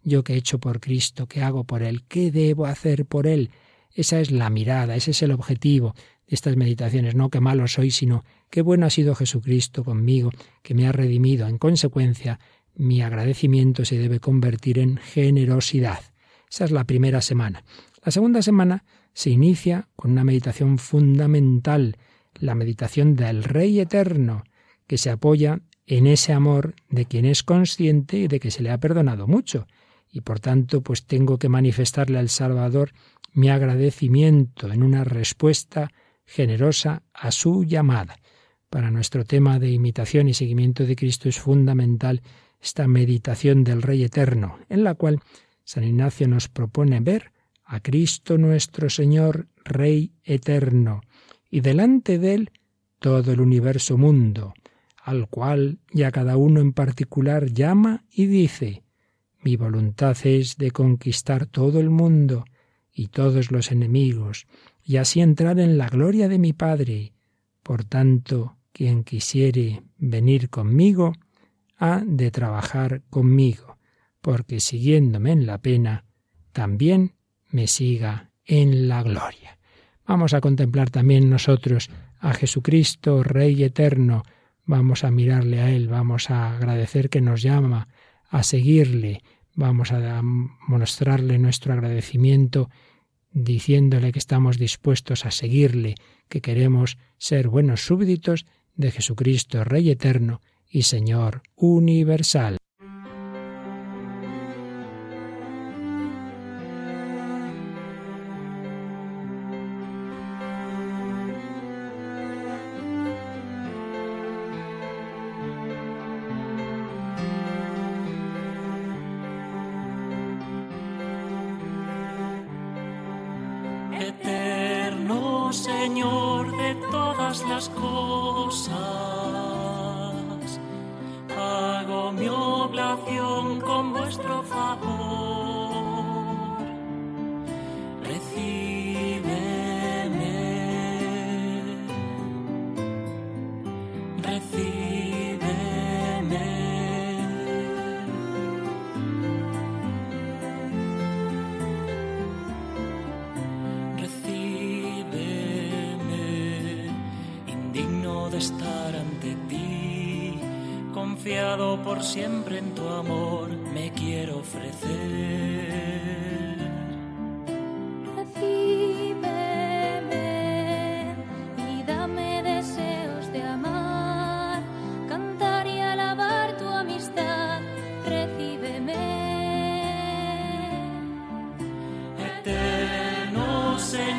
[0.04, 2.04] Yo que he hecho por Cristo, ¿qué hago por Él?
[2.04, 3.50] ¿Qué debo hacer por Él?
[3.92, 5.96] Esa es la mirada, ese es el objetivo
[6.28, 7.16] de estas meditaciones.
[7.16, 10.30] No qué malo soy, sino qué bueno ha sido Jesucristo conmigo,
[10.62, 11.48] que me ha redimido.
[11.48, 12.38] En consecuencia,
[12.76, 15.98] mi agradecimiento se debe convertir en generosidad.
[16.48, 17.64] Esa es la primera semana.
[18.04, 21.96] La segunda semana se inicia con una meditación fundamental,
[22.38, 24.44] la meditación del Rey Eterno,
[24.86, 28.78] que se apoya en ese amor de quien es consciente de que se le ha
[28.78, 29.66] perdonado mucho,
[30.10, 32.92] y por tanto pues tengo que manifestarle al Salvador
[33.32, 35.90] mi agradecimiento en una respuesta
[36.24, 38.16] generosa a su llamada.
[38.68, 42.22] Para nuestro tema de imitación y seguimiento de Cristo es fundamental
[42.60, 45.20] esta meditación del Rey Eterno, en la cual
[45.64, 47.32] San Ignacio nos propone ver
[47.64, 51.00] a Cristo nuestro Señor, Rey Eterno,
[51.52, 52.50] y delante de él
[52.98, 54.54] todo el universo mundo,
[54.96, 58.82] al cual ya cada uno en particular llama y dice,
[59.42, 62.46] mi voluntad es de conquistar todo el mundo
[62.90, 64.46] y todos los enemigos,
[64.82, 67.12] y así entrar en la gloria de mi Padre.
[67.62, 71.12] Por tanto, quien quisiere venir conmigo,
[71.76, 73.76] ha de trabajar conmigo,
[74.22, 76.06] porque siguiéndome en la pena,
[76.52, 77.12] también
[77.50, 79.58] me siga en la gloria.
[80.12, 81.88] Vamos a contemplar también nosotros
[82.20, 84.24] a Jesucristo, Rey eterno,
[84.66, 87.88] vamos a mirarle a Él, vamos a agradecer que nos llama,
[88.28, 89.22] a seguirle,
[89.54, 92.68] vamos a mostrarle nuestro agradecimiento
[93.30, 95.94] diciéndole que estamos dispuestos a seguirle,
[96.28, 98.44] que queremos ser buenos súbditos
[98.74, 102.58] de Jesucristo, Rey eterno y Señor universal.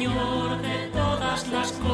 [0.04, 1.93] Señor de todas las cosas.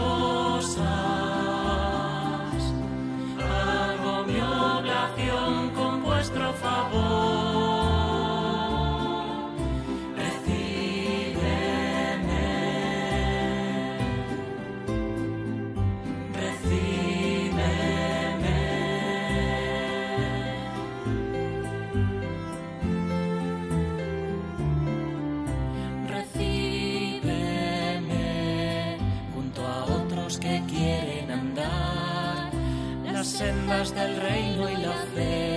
[33.39, 35.48] sendas del reino y la fe.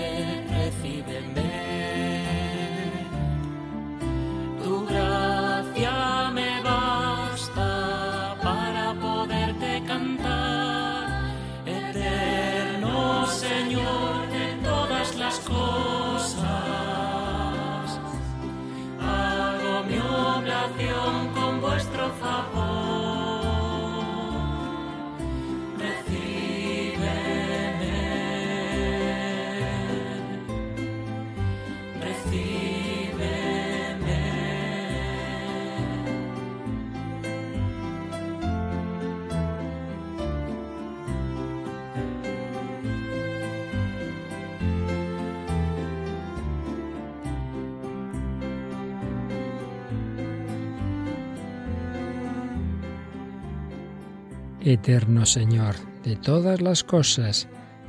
[54.64, 57.48] Eterno Señor, de todas las cosas,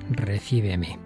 [0.10, 0.98] recíbeme.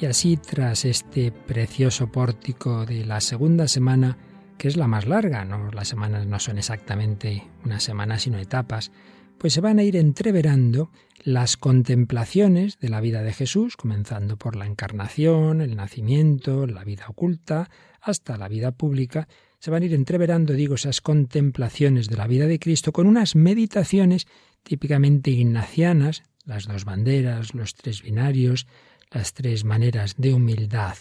[0.00, 4.16] Y así, tras este precioso pórtico de la segunda semana,
[4.56, 8.92] que es la más larga, no las semanas no son exactamente una semana, sino etapas,
[9.36, 10.90] pues se van a ir entreverando
[11.22, 17.04] las contemplaciones de la vida de Jesús, comenzando por la encarnación, el nacimiento, la vida
[17.08, 17.68] oculta,
[18.00, 19.28] hasta la vida pública,
[19.60, 23.36] se van a ir entreverando, digo, esas contemplaciones de la vida de Cristo con unas
[23.36, 24.26] meditaciones
[24.62, 28.66] típicamente ignacianas, las dos banderas, los tres binarios,
[29.10, 30.96] las tres maneras de humildad.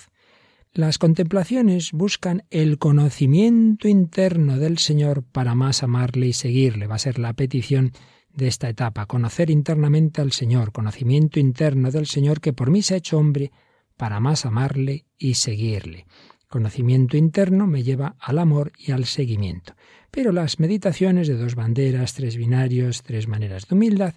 [0.73, 6.85] Las contemplaciones buscan el conocimiento interno del Señor para más amarle y seguirle.
[6.85, 7.91] Va a ser la petición
[8.33, 12.93] de esta etapa, conocer internamente al Señor, conocimiento interno del Señor que por mí se
[12.93, 13.51] ha hecho hombre
[13.97, 16.05] para más amarle y seguirle.
[16.49, 19.75] Conocimiento interno me lleva al amor y al seguimiento.
[20.09, 24.15] Pero las meditaciones de dos banderas, tres binarios, tres maneras de humildad,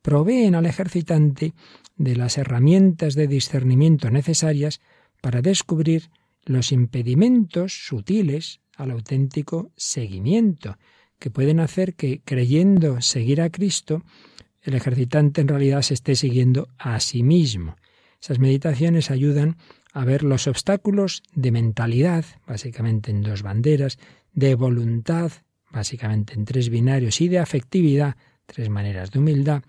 [0.00, 1.52] proveen al ejercitante
[1.96, 4.80] de las herramientas de discernimiento necesarias
[5.20, 6.10] para descubrir
[6.46, 10.78] los impedimentos sutiles al auténtico seguimiento,
[11.18, 14.02] que pueden hacer que, creyendo seguir a Cristo,
[14.62, 17.76] el ejercitante en realidad se esté siguiendo a sí mismo.
[18.22, 19.58] Esas meditaciones ayudan
[19.94, 23.98] a ver los obstáculos de mentalidad, básicamente en dos banderas,
[24.32, 25.30] de voluntad,
[25.70, 29.62] básicamente en tres binarios, y de afectividad, tres maneras de humildad,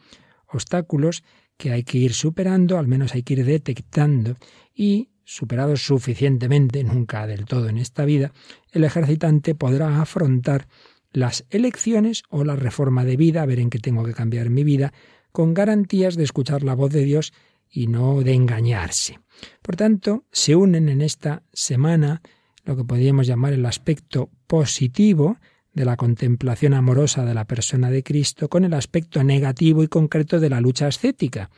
[0.47, 1.23] obstáculos
[1.57, 4.35] que hay que ir superando, al menos hay que ir detectando,
[4.73, 8.31] y superados suficientemente, nunca del todo en esta vida,
[8.71, 10.67] el ejercitante podrá afrontar
[11.11, 14.63] las elecciones o la reforma de vida, a ver en qué tengo que cambiar mi
[14.63, 14.91] vida,
[15.31, 17.31] con garantías de escuchar la voz de Dios
[17.69, 19.19] y no de engañarse.
[19.61, 22.21] Por tanto, se unen en esta semana
[22.63, 25.37] lo que podríamos llamar el aspecto positivo
[25.73, 30.39] de la contemplación amorosa de la persona de Cristo con el aspecto negativo y concreto
[30.39, 31.49] de la lucha ascética.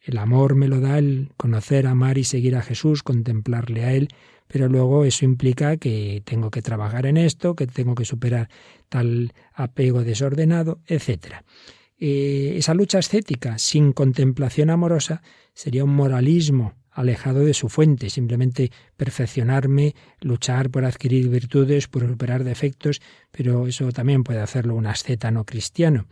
[0.00, 4.08] El amor me lo da el conocer, amar y seguir a Jesús, contemplarle a Él,
[4.46, 8.50] pero luego eso implica que tengo que trabajar en esto, que tengo que superar
[8.88, 11.36] tal apego desordenado, etc.
[11.98, 15.22] Eh, esa lucha ascética sin contemplación amorosa
[15.54, 22.44] sería un moralismo alejado de su fuente, simplemente perfeccionarme, luchar por adquirir virtudes, por superar
[22.44, 23.00] defectos,
[23.30, 26.06] pero eso también puede hacerlo un asceta no cristiano.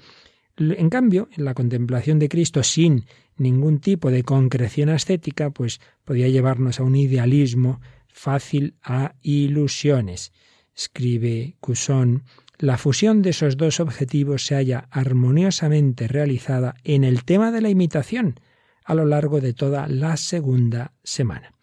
[0.57, 6.29] En cambio, en la contemplación de Cristo sin ningún tipo de concreción ascética, pues podía
[6.29, 10.33] llevarnos a un idealismo fácil a ilusiones.
[10.75, 12.25] Escribe Cusón
[12.61, 17.71] la fusión de esos dos objetivos se halla armoniosamente realizada en el tema de la
[17.71, 18.39] imitación
[18.85, 21.55] a lo largo de toda la segunda semana.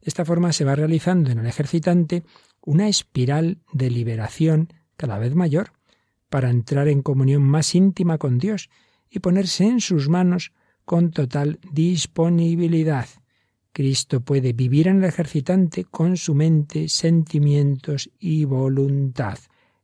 [0.00, 2.24] De esta forma se va realizando en el ejercitante
[2.62, 5.72] una espiral de liberación cada vez mayor
[6.30, 8.70] para entrar en comunión más íntima con Dios
[9.10, 10.52] y ponerse en sus manos
[10.86, 13.08] con total disponibilidad.
[13.72, 19.38] Cristo puede vivir en el ejercitante con su mente, sentimientos y voluntad.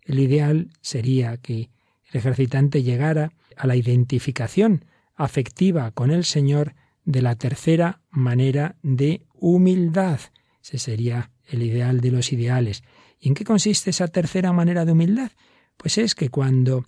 [0.07, 1.69] El ideal sería que
[2.11, 4.85] el ejercitante llegara a la identificación
[5.17, 10.21] afectiva con el Señor de la tercera manera de humildad.
[10.63, 12.85] Ese sería el ideal de los ideales.
[13.19, 15.33] ¿Y en qué consiste esa tercera manera de humildad?
[15.77, 16.85] Pues es que cuando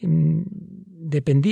[0.00, 0.42] mm,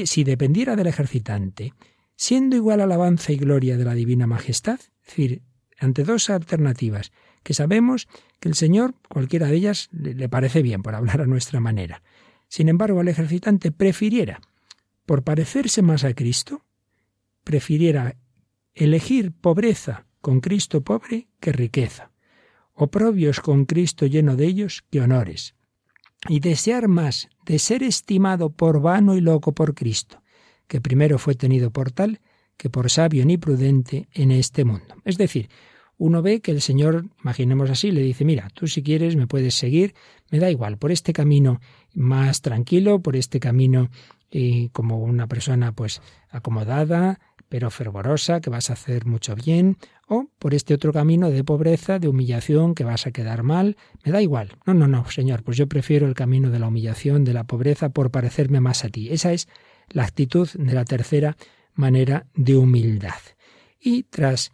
[0.04, 1.74] si dependiera del ejercitante,
[2.16, 5.42] siendo igual alabanza y gloria de la divina majestad, es decir,
[5.78, 7.12] ante dos alternativas,
[7.44, 8.08] que sabemos
[8.40, 12.02] que el Señor, cualquiera de ellas, le parece bien, por hablar a nuestra manera.
[12.48, 14.40] Sin embargo, el ejercitante prefiriera,
[15.06, 16.64] por parecerse más a Cristo,
[17.44, 18.16] prefiriera
[18.74, 22.10] elegir pobreza con Cristo pobre que riqueza,
[22.72, 25.54] oprobios con Cristo lleno de ellos que honores,
[26.28, 30.22] y desear más de ser estimado por vano y loco por Cristo,
[30.66, 32.20] que primero fue tenido por tal
[32.56, 34.96] que por sabio ni prudente en este mundo.
[35.04, 35.50] Es decir,
[35.96, 39.54] uno ve que el Señor, imaginemos así, le dice, mira, tú si quieres me puedes
[39.54, 39.94] seguir,
[40.30, 41.60] me da igual, por este camino
[41.94, 43.90] más tranquilo, por este camino
[44.30, 49.76] y como una persona pues acomodada, pero fervorosa, que vas a hacer mucho bien,
[50.08, 54.10] o por este otro camino de pobreza, de humillación, que vas a quedar mal, me
[54.10, 54.56] da igual.
[54.66, 57.90] No, no, no, Señor, pues yo prefiero el camino de la humillación, de la pobreza,
[57.90, 59.08] por parecerme más a ti.
[59.10, 59.48] Esa es
[59.88, 61.36] la actitud de la tercera
[61.74, 63.20] manera de humildad.
[63.80, 64.50] Y tras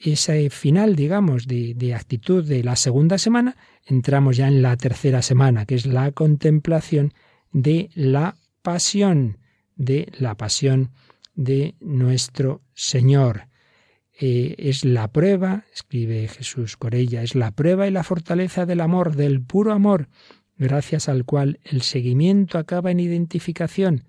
[0.00, 5.66] ese final, digamos, de, actitud de la segunda semana, entramos ya en la tercera semana,
[5.66, 7.12] que es la contemplación
[7.52, 9.38] de la pasión,
[9.76, 10.90] de la pasión
[11.34, 13.48] de nuestro Señor.
[14.18, 19.16] Eh, es la prueba, escribe Jesús Corella, es la prueba y la fortaleza del amor,
[19.16, 20.08] del puro amor,
[20.56, 24.04] gracias al cual el seguimiento acaba en identificación,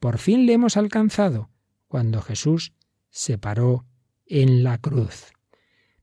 [0.00, 1.50] Por fin le hemos alcanzado
[1.88, 2.72] cuando Jesús
[3.10, 3.84] se paró
[4.28, 5.32] en la cruz.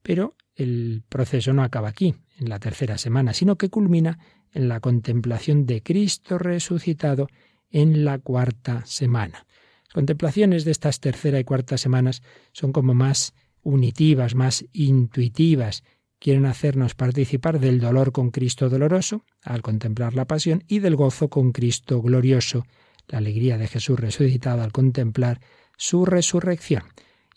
[0.01, 4.19] Pero el proceso no acaba aquí, en la tercera semana, sino que culmina
[4.51, 7.28] en la contemplación de Cristo resucitado
[7.69, 9.45] en la cuarta semana.
[9.84, 12.21] Las contemplaciones de estas tercera y cuarta semanas
[12.51, 15.84] son como más unitivas, más intuitivas,
[16.19, 21.30] quieren hacernos participar del dolor con Cristo doloroso, al contemplar la pasión, y del gozo
[21.30, 22.65] con Cristo glorioso,
[23.07, 25.41] la alegría de Jesús resucitado al contemplar
[25.78, 26.84] su resurrección.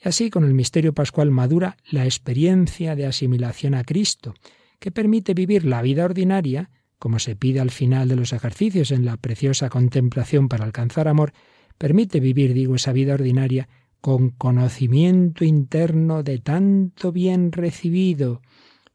[0.02, 4.34] Y así con el misterio pascual madura la experiencia de asimilación a Cristo,
[4.78, 9.04] que permite vivir la vida ordinaria, como se pide al final de los ejercicios en
[9.04, 11.32] la preciosa contemplación para alcanzar amor,
[11.78, 13.68] permite vivir, digo, esa vida ordinaria
[14.00, 18.42] con conocimiento interno de tanto bien recibido,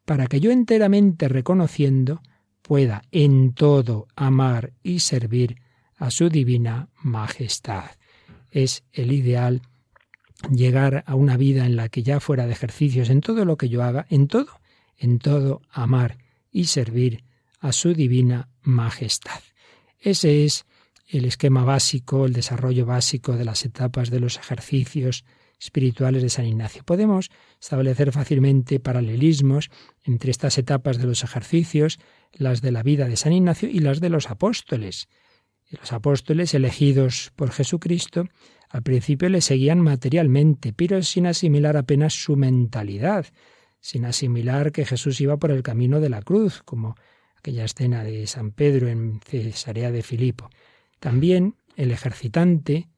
[0.06, 2.22] para que yo enteramente reconociendo
[2.62, 5.58] pueda en todo amar y servir
[5.98, 7.92] a su divina majestad.
[8.52, 9.62] Es el ideal
[10.52, 13.70] llegar a una vida en la que ya fuera de ejercicios en todo lo que
[13.70, 14.60] yo haga, en todo,
[14.98, 16.18] en todo amar
[16.52, 17.24] y servir
[17.60, 19.42] a su divina majestad.
[20.00, 20.66] Ese es
[21.08, 25.24] el esquema básico, el desarrollo básico de las etapas de los ejercicios
[25.60, 26.84] espirituales de San Ignacio.
[26.84, 27.30] Podemos
[27.62, 29.70] establecer fácilmente paralelismos
[30.04, 32.00] entre estas etapas de los ejercicios,
[32.34, 35.08] las de la vida de San Ignacio y las de los apóstoles.
[35.70, 38.26] Los apóstoles elegidos por Jesucristo
[38.74, 43.28] al principio le seguían materialmente, pero sin asimilar apenas su mentalidad,
[43.80, 46.96] sin asimilar que Jesús iba por el camino de la cruz, como
[47.38, 50.50] aquella escena de San Pedro en Cesarea de Filipo.
[51.00, 52.90] También el ejercitante,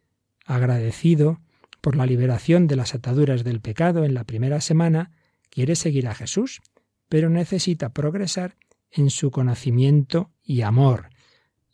[0.45, 1.41] agradecido
[1.81, 5.11] por la liberación de las ataduras del pecado en la primera semana,
[5.49, 6.61] quiere seguir a Jesús,
[7.09, 8.55] pero necesita progresar
[8.91, 11.09] en su conocimiento y amor.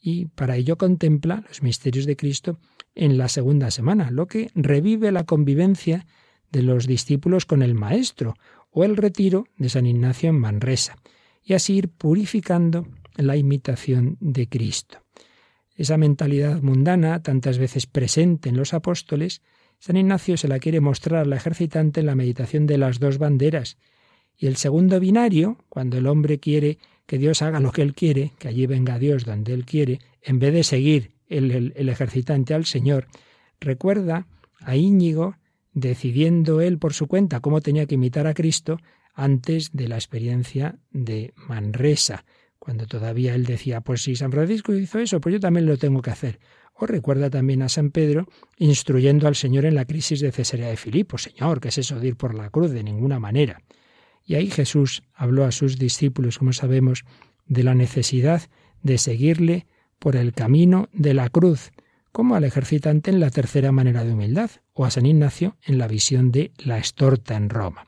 [0.01, 2.57] Y para ello contempla los misterios de Cristo
[2.95, 6.05] en la segunda semana, lo que revive la convivencia
[6.51, 8.35] de los discípulos con el Maestro
[8.71, 10.97] o el retiro de San Ignacio en Manresa,
[11.43, 14.99] y así ir purificando la imitación de Cristo.
[15.75, 19.41] Esa mentalidad mundana, tantas veces presente en los apóstoles,
[19.79, 23.77] San Ignacio se la quiere mostrar al ejercitante en la meditación de las dos banderas.
[24.37, 26.77] Y el segundo binario, cuando el hombre quiere
[27.07, 30.39] que Dios haga lo que él quiere, que allí venga Dios donde él quiere, en
[30.39, 33.07] vez de seguir el, ejercitante al Señor,
[33.59, 34.27] recuerda
[34.59, 35.35] a Íñigo
[35.73, 38.77] decidiendo él por su cuenta cómo tenía que imitar a Cristo
[39.13, 42.25] antes de la experiencia de Manresa,
[42.59, 46.01] cuando todavía él decía, pues si San Francisco hizo eso, pues yo también lo tengo
[46.01, 46.39] que hacer.
[46.75, 48.27] O recuerda también a San Pedro
[48.57, 52.09] instruyendo al Señor en la crisis de Cesarea de Filipo, Señor, ¿qué es eso de
[52.09, 52.71] ir por la cruz?
[52.71, 53.61] De ninguna manera.
[54.25, 57.03] Y ahí Jesús habló a sus discípulos, como sabemos,
[57.47, 58.43] de la necesidad
[58.83, 59.67] de seguirle
[60.01, 61.71] por el camino de la cruz,
[62.11, 65.87] como al ejercitante en la tercera manera de humildad, o a San Ignacio en la
[65.87, 67.85] visión de la estorta en Roma.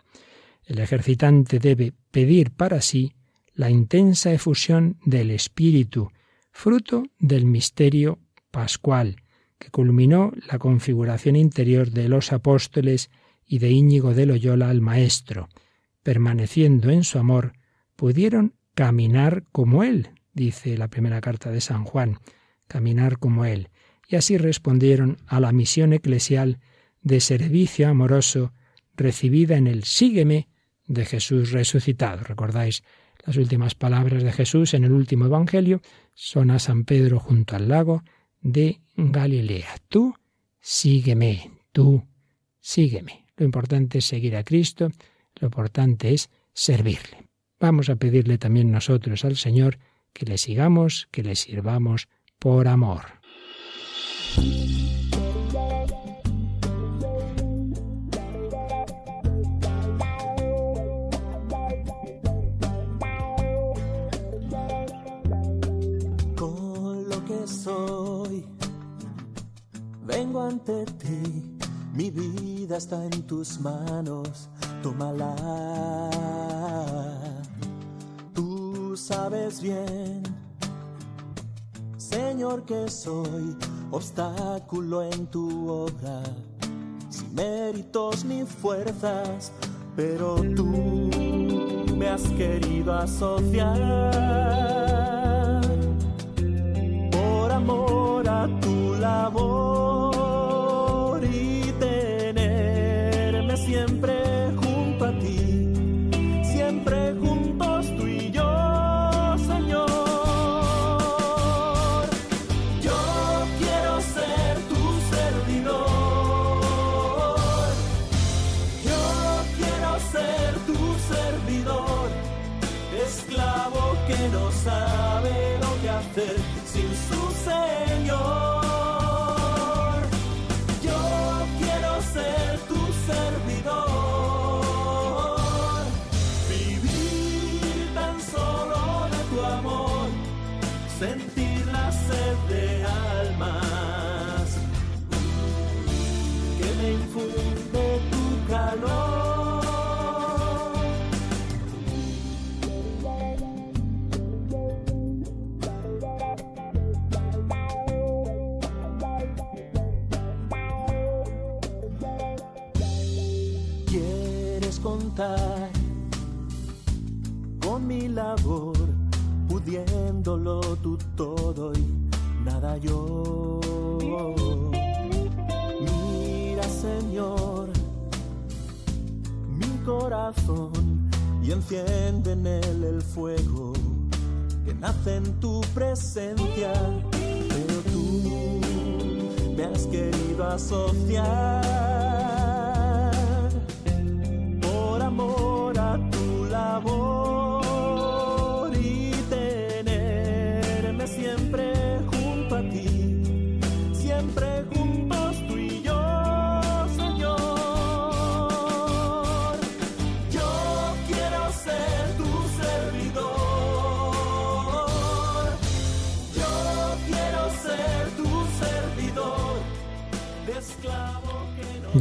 [0.63, 3.13] El ejercitante debe pedir para sí
[3.55, 6.11] la intensa efusión del Espíritu,
[6.51, 8.19] fruto del misterio
[8.51, 9.15] pascual,
[9.57, 13.09] que culminó la configuración interior de los apóstoles
[13.43, 15.49] y de Íñigo de Loyola al Maestro.
[16.03, 17.53] Permaneciendo en su amor,
[17.95, 22.19] pudieron caminar como Él, dice la primera carta de San Juan,
[22.67, 23.69] caminar como Él.
[24.07, 26.59] Y así respondieron a la misión eclesial
[27.01, 28.53] de servicio amoroso
[28.95, 30.47] recibida en el Sígueme
[30.87, 32.23] de Jesús resucitado.
[32.23, 32.83] ¿Recordáis
[33.25, 35.81] las últimas palabras de Jesús en el último Evangelio
[36.13, 38.03] son a San Pedro junto al lago
[38.41, 39.77] de Galilea.
[39.87, 40.13] Tú
[40.59, 42.03] sígueme, tú
[42.59, 43.25] sígueme.
[43.37, 44.89] Lo importante es seguir a Cristo,
[45.39, 47.29] lo importante es servirle.
[47.59, 49.79] Vamos a pedirle también nosotros al Señor
[50.13, 52.07] que le sigamos, que le sirvamos
[52.39, 53.23] por amor.
[70.53, 71.57] ante ti,
[71.93, 74.49] mi vida está en tus manos,
[74.81, 75.35] tómala.
[78.95, 80.21] Sabes bien,
[81.97, 83.57] Señor, que soy
[83.89, 86.21] obstáculo en tu obra,
[87.09, 89.51] sin méritos ni fuerzas,
[89.95, 91.09] pero tú
[91.97, 93.81] me has querido asociar
[97.11, 99.52] por amor a tu labor.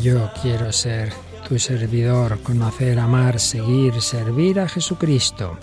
[0.03, 1.12] Yo quiero ser
[1.48, 5.57] tu servidor, conocer, amar, seguir, servir a Jesucristo.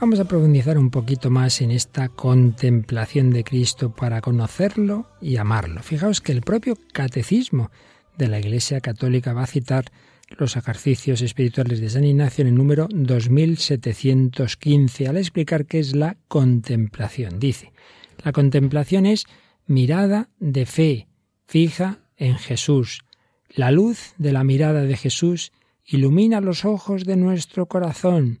[0.00, 5.84] Vamos a profundizar un poquito más en esta contemplación de Cristo para conocerlo y amarlo.
[5.84, 7.70] Fijaos que el propio catecismo
[8.18, 9.84] de la Iglesia Católica va a citar
[10.30, 16.16] los ejercicios espirituales de San Ignacio en el número 2715 al explicar qué es la
[16.26, 17.38] contemplación.
[17.38, 17.72] Dice,
[18.24, 19.26] la contemplación es
[19.68, 21.06] mirada de fe
[21.46, 23.05] fija en Jesús.
[23.56, 25.50] La luz de la mirada de Jesús
[25.86, 28.40] ilumina los ojos de nuestro corazón,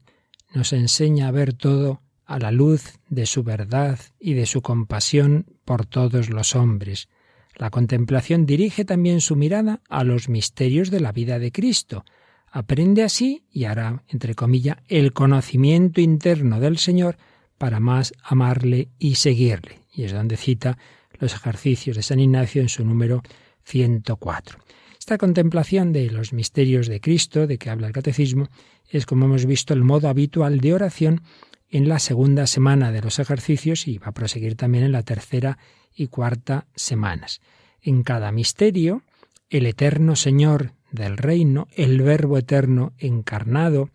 [0.52, 5.46] nos enseña a ver todo a la luz de su verdad y de su compasión
[5.64, 7.08] por todos los hombres.
[7.54, 12.04] La contemplación dirige también su mirada a los misterios de la vida de Cristo.
[12.52, 17.16] Aprende así y hará, entre comillas, el conocimiento interno del Señor
[17.56, 19.78] para más amarle y seguirle.
[19.94, 20.76] Y es donde cita
[21.18, 23.22] los ejercicios de San Ignacio en su número
[23.64, 24.58] 104.
[25.06, 28.48] Esta contemplación de los misterios de Cristo, de que habla el Catecismo,
[28.90, 31.22] es, como hemos visto, el modo habitual de oración
[31.70, 35.58] en la segunda semana de los ejercicios y va a proseguir también en la tercera
[35.94, 37.40] y cuarta semanas.
[37.80, 39.02] En cada misterio,
[39.48, 43.90] el eterno Señor del reino, el Verbo eterno encarnado,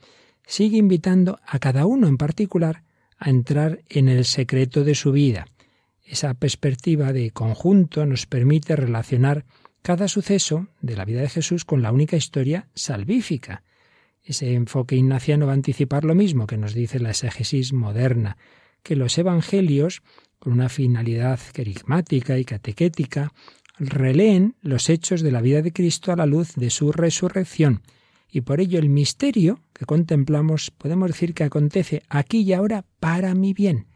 [0.47, 2.83] sigue invitando a cada uno en particular
[3.17, 5.45] a entrar en el secreto de su vida.
[6.05, 9.43] Esa perspectiva de conjunto nos permite relacionar
[9.81, 13.63] cada suceso de la vida de Jesús con la única historia salvífica.
[14.23, 18.37] Ese enfoque ignaciano va a anticipar lo mismo que nos dice la exégesis moderna,
[18.83, 20.03] que los evangelios,
[20.39, 23.33] con una finalidad querigmática y catequética,
[23.79, 27.81] releen los hechos de la vida de Cristo a la luz de su resurrección,
[28.31, 33.33] y por ello el misterio que contemplamos podemos decir que acontece aquí y ahora para
[33.33, 33.87] mi bien.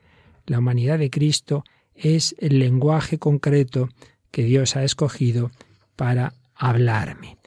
[0.46, 1.64] La humanidad de Cristo
[1.94, 3.90] es el lenguaje concreto
[4.32, 5.52] que Dios ha escogido
[5.96, 7.38] para hablarme.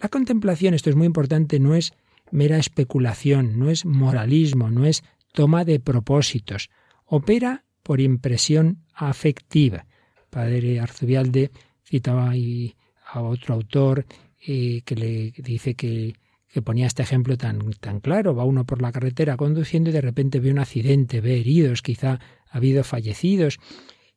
[0.00, 1.92] La contemplación, esto es muy importante, no es
[2.30, 5.02] mera especulación, no es moralismo, no es
[5.32, 6.70] toma de propósitos.
[7.06, 9.86] Opera por impresión afectiva.
[10.30, 11.50] Padre Arzubialde
[11.84, 14.06] citaba a otro autor
[14.46, 16.14] eh, que le dice que,
[16.48, 18.34] que ponía este ejemplo tan, tan claro.
[18.34, 22.20] Va uno por la carretera conduciendo y de repente ve un accidente, ve heridos, quizá
[22.48, 23.58] ha habido fallecidos,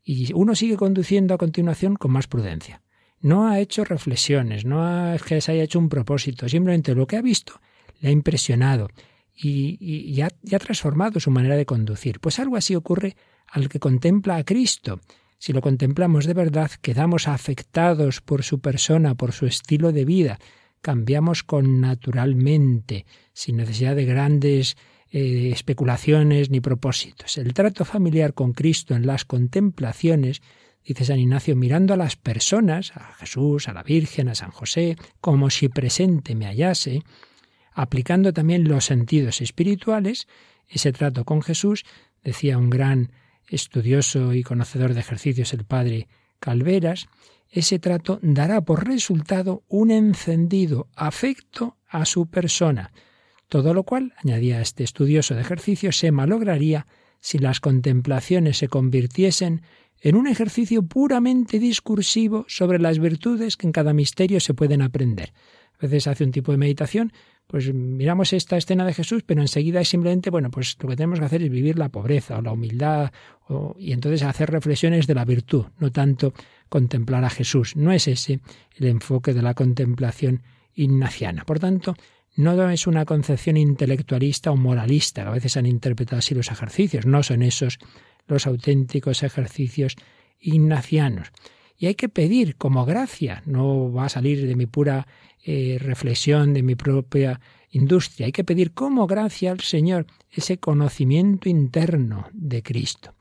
[0.04, 2.82] y uno sigue conduciendo a continuación con más prudencia.
[3.22, 7.08] No ha hecho reflexiones, no ha, es que se haya hecho un propósito, simplemente lo
[7.08, 7.60] que ha visto
[8.00, 8.90] le ha impresionado
[9.36, 12.20] y, y, ha transformado su manera de conducir.
[12.20, 13.16] Pues algo así ocurre
[13.48, 15.00] al que contempla a Cristo.
[15.40, 20.40] Si lo contemplamos de verdad, quedamos afectados por su persona, por su estilo de vida,
[20.82, 24.78] cambiamos con naturalmente, sin necesidad de grandes
[25.12, 27.38] eh, especulaciones ni propósitos.
[27.38, 30.42] El trato familiar con Cristo en las contemplaciones,
[30.88, 34.96] dice San Ignacio, mirando a las personas, a Jesús, a la Virgen, a San José,
[35.20, 37.04] como si presente me hallase,
[37.74, 40.28] aplicando también los sentidos espirituales,
[40.68, 41.86] ese trato con Jesús,
[42.24, 43.12] decía un gran
[43.50, 46.08] estudioso y conocedor de ejercicios el padre
[46.40, 47.08] Calveras,
[47.50, 52.92] ese trato dará por resultado un encendido afecto a su persona,
[53.48, 56.88] todo lo cual, añadía este estudioso de ejercicios, se malograría
[57.20, 59.62] si las contemplaciones se convirtiesen
[60.02, 65.34] en un ejercicio puramente discursivo sobre las virtudes que en cada misterio se pueden aprender.
[65.80, 67.14] A veces hace un tipo de meditación,
[67.46, 71.20] pues miramos esta escena de Jesús, pero enseguida es simplemente, bueno, pues lo que tenemos
[71.20, 73.12] que hacer es vivir la pobreza o la humildad,
[73.78, 76.34] y entonces hacer reflexiones de la virtud, no tanto
[76.68, 77.76] contemplar a Jesús.
[77.76, 78.42] No es ese
[78.76, 80.42] el enfoque de la contemplación
[80.74, 81.46] ignaciana.
[81.46, 81.96] Por tanto,
[82.36, 87.24] no es una concepción intelectualista o moralista, a veces han interpretado así los ejercicios, no
[87.24, 87.80] son esos
[88.28, 89.96] los auténticos ejercicios
[90.40, 91.30] ignacianos.
[91.78, 95.08] Y hay que pedir como gracia, no va a salir de mi pura
[95.44, 97.40] eh, reflexión, de mi propia
[97.72, 103.14] industria, hay que pedir como gracia al Señor ese conocimiento interno de Cristo.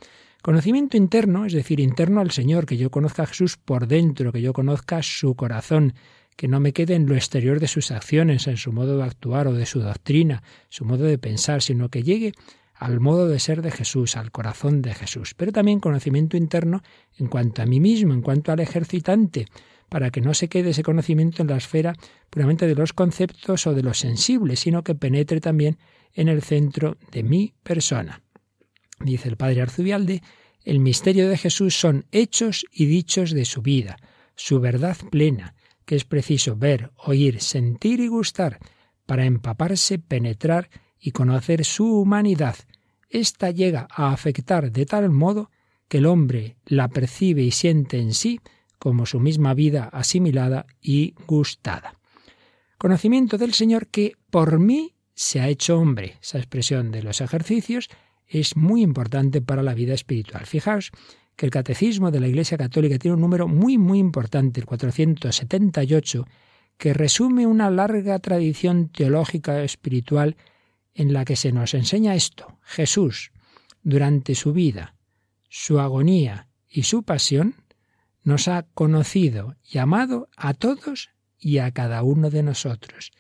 [0.43, 4.41] Conocimiento interno, es decir, interno al Señor, que yo conozca a Jesús por dentro, que
[4.41, 5.95] yo conozca su corazón,
[6.37, 9.49] que no me quede en lo exterior de sus acciones, en su modo de actuar
[9.49, 12.33] o de su doctrina, su modo de pensar, sino que llegue
[12.79, 16.83] al modo de ser de Jesús, al corazón de Jesús, pero también conocimiento interno
[17.18, 19.47] en cuanto a mí mismo, en cuanto al ejercitante,
[19.89, 21.95] para que no se quede ese conocimiento en la esfera
[22.29, 25.79] puramente de los conceptos o de los sensibles, sino que penetre también
[26.12, 28.22] en el centro de mi persona.
[29.01, 30.22] Dice el padre Arzubialde,
[30.64, 33.97] el misterio de Jesús son hechos y dichos de su vida,
[34.35, 35.55] su verdad plena,
[35.85, 38.59] que es preciso ver, oír, sentir y gustar
[39.07, 40.68] para empaparse, penetrar
[41.07, 42.57] y conocer su humanidad.
[43.09, 45.53] Esta llega a afectar de tal modo
[45.87, 48.41] que el hombre la percibe y siente en sí
[48.81, 51.95] como su misma vida asimilada y gustada.
[52.77, 56.17] Conocimiento del Señor que por mí se ha hecho hombre.
[56.21, 57.89] Esa expresión de los ejercicios
[58.27, 60.45] es muy importante para la vida espiritual.
[60.45, 60.91] Fijaos
[61.37, 66.27] que el catecismo de la Iglesia Católica tiene un número muy, muy importante, el 478,
[66.77, 70.37] que resume una larga tradición teológica espiritual
[70.97, 72.59] en la que se nos enseña esto.
[72.63, 73.31] Jesús,
[73.83, 74.95] durante su vida,
[75.49, 77.55] su agonía y su pasión,
[78.23, 83.13] nos ha conocido y amado a todos y a cada uno de nosotros,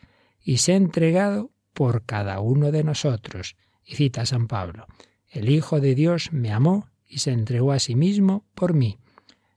[0.42, 3.56] y se ha entregado por cada uno de nosotros.
[3.84, 4.86] Y cita San Pablo,
[5.28, 8.98] el Hijo de Dios me amó y se entregó a sí mismo por mí.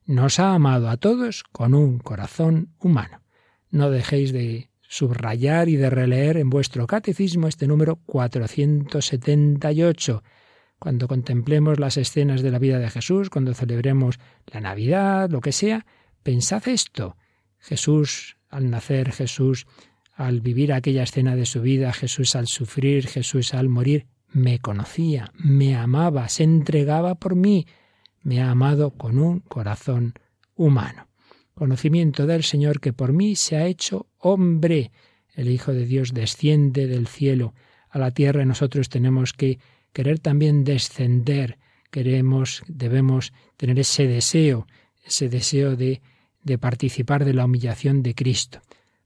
[0.05, 3.21] Nos ha amado a todos con un corazón humano.
[3.71, 10.23] No dejéis de subrayar y de releer en vuestro catecismo este número 478.
[10.79, 15.51] Cuando contemplemos las escenas de la vida de Jesús, cuando celebremos la Navidad, lo que
[15.51, 15.85] sea,
[16.23, 17.17] pensad esto.
[17.59, 19.67] Jesús al nacer, Jesús
[20.15, 25.31] al vivir aquella escena de su vida, Jesús al sufrir, Jesús al morir, me conocía,
[25.35, 27.67] me amaba, se entregaba por mí,
[28.23, 30.15] me ha amado con un corazón
[30.55, 31.08] humano
[31.59, 34.91] conocimiento del Señor que por mí se ha hecho hombre.
[35.35, 37.53] El Hijo de Dios desciende del cielo
[37.89, 39.59] a la tierra y nosotros tenemos que
[39.91, 41.59] querer también descender,
[41.91, 44.67] queremos, debemos tener ese deseo,
[45.05, 46.01] ese deseo de,
[46.43, 48.61] de participar de la humillación de Cristo,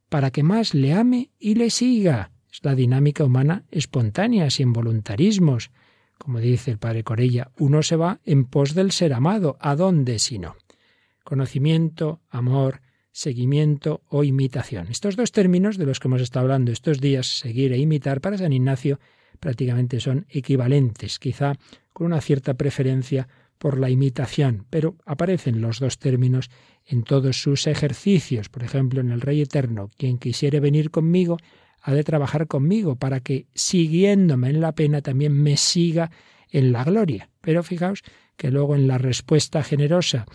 [0.09, 2.31] para que más le ame y le siga.
[2.51, 5.71] Es la dinámica humana espontánea, sin voluntarismos.
[6.19, 9.57] Como dice el padre Corella, uno se va en pos del ser amado.
[9.59, 10.55] ¿A dónde si no?
[11.33, 12.81] Conocimiento, amor,
[13.11, 14.89] seguimiento o imitación.
[14.89, 18.37] Estos dos términos de los que hemos estado hablando estos días, seguir e imitar, para
[18.37, 18.99] San Ignacio
[19.39, 21.55] prácticamente son equivalentes, quizá
[21.91, 23.27] con una cierta preferencia
[23.57, 26.51] por la imitación, pero aparecen los dos términos
[26.85, 28.49] en todos sus ejercicios.
[28.49, 31.37] Por ejemplo, en el Rey Eterno, quien quisiere venir conmigo,
[31.81, 36.11] ha de trabajar conmigo para que, siguiéndome en la pena, también me siga
[36.51, 37.31] en la gloria.
[37.41, 38.03] Pero fijaos
[38.37, 40.27] que luego en la respuesta generosa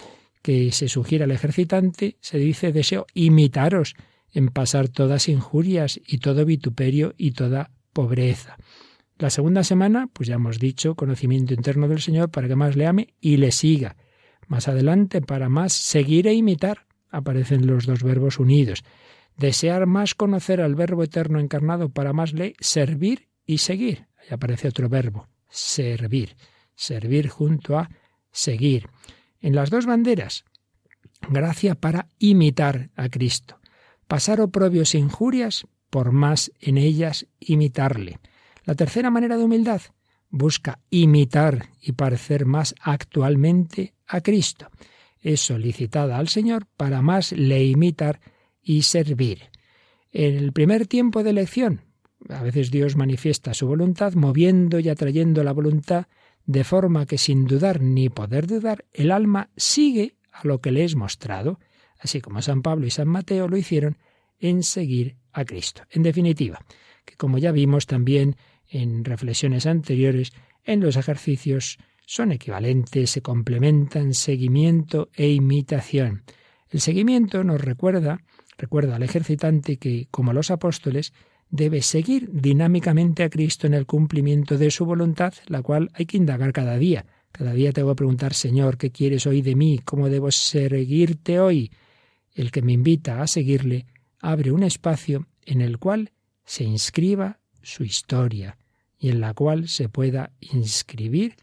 [0.49, 3.95] que se sugiere al ejercitante, se dice deseo imitaros
[4.33, 8.57] en pasar todas injurias y todo vituperio y toda pobreza.
[9.19, 12.87] La segunda semana, pues ya hemos dicho, conocimiento interno del Señor para que más le
[12.87, 13.97] ame y le siga.
[14.47, 18.85] Más adelante, para más seguir e imitar, aparecen los dos verbos unidos.
[19.37, 24.07] Desear más conocer al Verbo eterno encarnado para más le servir y seguir.
[24.17, 26.37] Ahí aparece otro verbo, servir.
[26.75, 27.91] Servir junto a
[28.31, 28.89] seguir
[29.41, 30.45] en las dos banderas.
[31.29, 33.59] Gracia para imitar a Cristo.
[34.07, 38.19] Pasar oprobios e injurias por más en ellas imitarle.
[38.65, 39.81] La tercera manera de humildad
[40.31, 44.69] busca imitar y parecer más actualmente a Cristo.
[45.21, 48.21] Es solicitada al Señor para más le imitar
[48.63, 49.51] y servir.
[50.13, 51.83] En el primer tiempo de elección,
[52.29, 56.07] a veces Dios manifiesta su voluntad moviendo y atrayendo la voluntad
[56.49, 60.83] de forma que sin dudar ni poder dudar, el alma sigue a lo que le
[60.83, 61.61] es mostrado,
[62.01, 63.99] así como San Pablo y San Mateo lo hicieron
[64.41, 65.83] en seguir a Cristo.
[65.91, 66.65] En definitiva,
[67.05, 68.37] que como ya vimos también
[68.67, 70.33] en reflexiones anteriores,
[70.65, 71.77] en los ejercicios
[72.07, 76.23] son equivalentes, se complementan seguimiento e imitación.
[76.71, 78.23] El seguimiento nos recuerda,
[78.57, 81.13] recuerda al ejercitante que, como los apóstoles,
[81.51, 86.17] debe seguir dinámicamente a Cristo en el cumplimiento de su voluntad, la cual hay que
[86.17, 87.07] indagar cada día.
[87.33, 89.81] Cada día tengo que preguntar, Señor, ¿qué quieres hoy de mí?
[89.85, 91.71] ¿Cómo debo seguirte hoy?
[92.35, 93.87] El que me invita a seguirle
[94.21, 96.13] abre un espacio en el cual
[96.45, 98.59] se inscriba su historia
[98.99, 101.37] y en la cual se pueda inscribir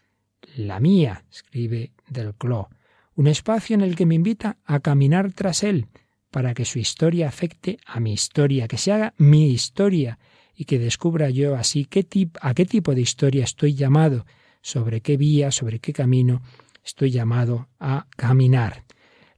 [0.58, 2.70] la mía, escribe del Clo.
[3.16, 5.88] un espacio en el que me invita a caminar tras Él,
[6.36, 10.20] para que su historia afecte a mi historia, que se haga mi historia
[10.54, 12.06] y que descubra yo así qué
[12.42, 14.26] a qué tipo de historia estoy llamado,
[14.62, 16.42] sobre qué vía, sobre qué camino
[16.84, 18.84] estoy llamado a caminar.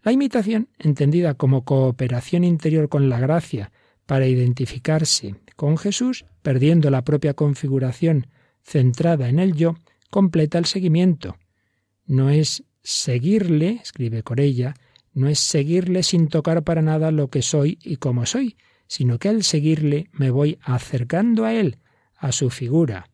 [0.02, 3.72] La imitación, entendida como cooperación interior con la gracia
[4.08, 8.26] para identificarse con Jesús, perdiendo la propia configuración
[8.64, 9.76] centrada en el yo,
[10.10, 11.38] completa el seguimiento.
[12.08, 14.74] No es seguirle, escribe Corella,
[15.18, 18.56] no es seguirle sin tocar para nada lo que soy y cómo soy,
[18.86, 21.80] sino que al seguirle me voy acercando a él,
[22.16, 23.10] a su figura,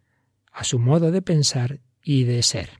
[0.51, 2.71] a su modo de pensar y de ser.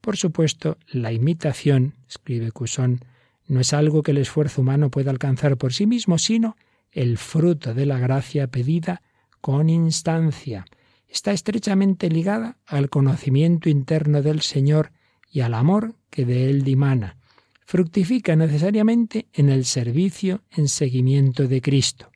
[0.00, 3.00] Por supuesto, la imitación, escribe Cusón,
[3.48, 6.56] no es algo que el esfuerzo humano pueda alcanzar por sí mismo, sino
[6.92, 9.02] el fruto de la gracia pedida
[9.40, 10.64] con instancia.
[11.08, 14.92] Está estrechamente ligada al conocimiento interno del Señor
[15.28, 17.16] y al amor que de él dimana
[17.70, 22.10] fructifica necesariamente en el servicio en seguimiento de Cristo.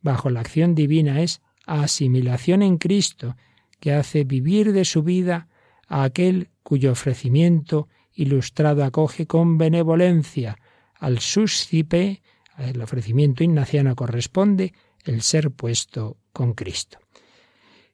[0.00, 3.36] Bajo la acción divina es asimilación en Cristo,
[3.78, 5.46] que hace vivir de su vida
[5.86, 10.58] a aquel cuyo ofrecimiento ilustrado acoge con benevolencia.
[10.98, 12.20] Al suscipe,
[12.58, 14.72] el ofrecimiento ignaciano corresponde
[15.04, 16.98] el ser puesto con Cristo.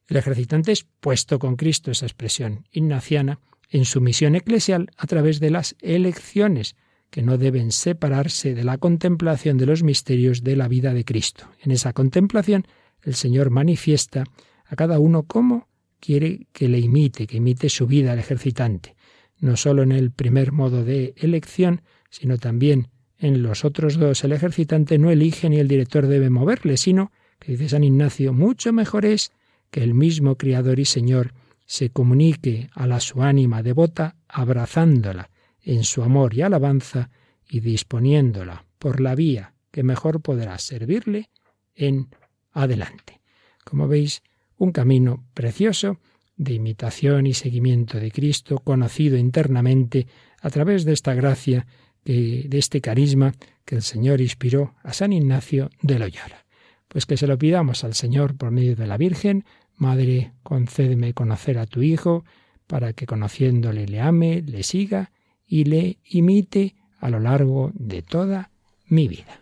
[0.08, 3.38] El ejercitante es puesto con Cristo, esa expresión ignaciana,
[3.68, 6.74] en su misión eclesial a través de las elecciones,
[7.12, 11.44] que no deben separarse de la contemplación de los misterios de la vida de Cristo.
[11.60, 12.66] En esa contemplación
[13.02, 14.24] el Señor manifiesta
[14.64, 15.68] a cada uno cómo
[16.00, 18.96] quiere que le imite, que imite su vida al ejercitante,
[19.40, 22.88] no sólo en el primer modo de elección, sino también
[23.18, 24.24] en los otros dos.
[24.24, 28.72] El ejercitante no elige ni el director debe moverle, sino, que dice San Ignacio, mucho
[28.72, 29.32] mejor es
[29.70, 31.34] que el mismo Criador y Señor
[31.66, 35.28] se comunique a la su ánima devota abrazándola
[35.62, 37.10] en su amor y alabanza
[37.48, 41.30] y disponiéndola por la vía que mejor podrá servirle
[41.74, 42.08] en
[42.52, 43.20] adelante.
[43.64, 44.22] Como veis,
[44.56, 45.98] un camino precioso
[46.36, 50.06] de imitación y seguimiento de Cristo, conocido internamente
[50.40, 51.66] a través de esta gracia,
[52.04, 53.32] de este carisma
[53.64, 56.44] que el Señor inspiró a San Ignacio de Loyola.
[56.88, 59.44] Pues que se lo pidamos al Señor por medio de la Virgen,
[59.76, 62.24] Madre, concédeme conocer a tu Hijo,
[62.66, 65.10] para que conociéndole le ame, le siga
[65.52, 68.48] y le imite a lo largo de toda
[68.88, 69.41] mi vida.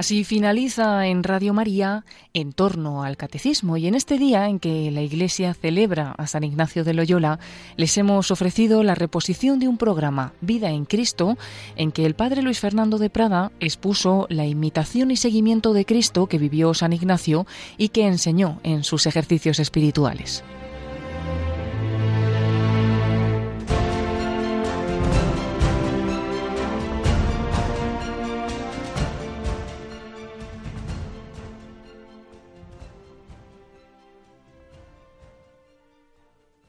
[0.00, 4.90] Así finaliza en Radio María en torno al catecismo y en este día en que
[4.90, 7.38] la Iglesia celebra a San Ignacio de Loyola,
[7.76, 11.36] les hemos ofrecido la reposición de un programa Vida en Cristo
[11.76, 16.28] en que el padre Luis Fernando de Prada expuso la imitación y seguimiento de Cristo
[16.28, 17.46] que vivió San Ignacio
[17.76, 20.42] y que enseñó en sus ejercicios espirituales.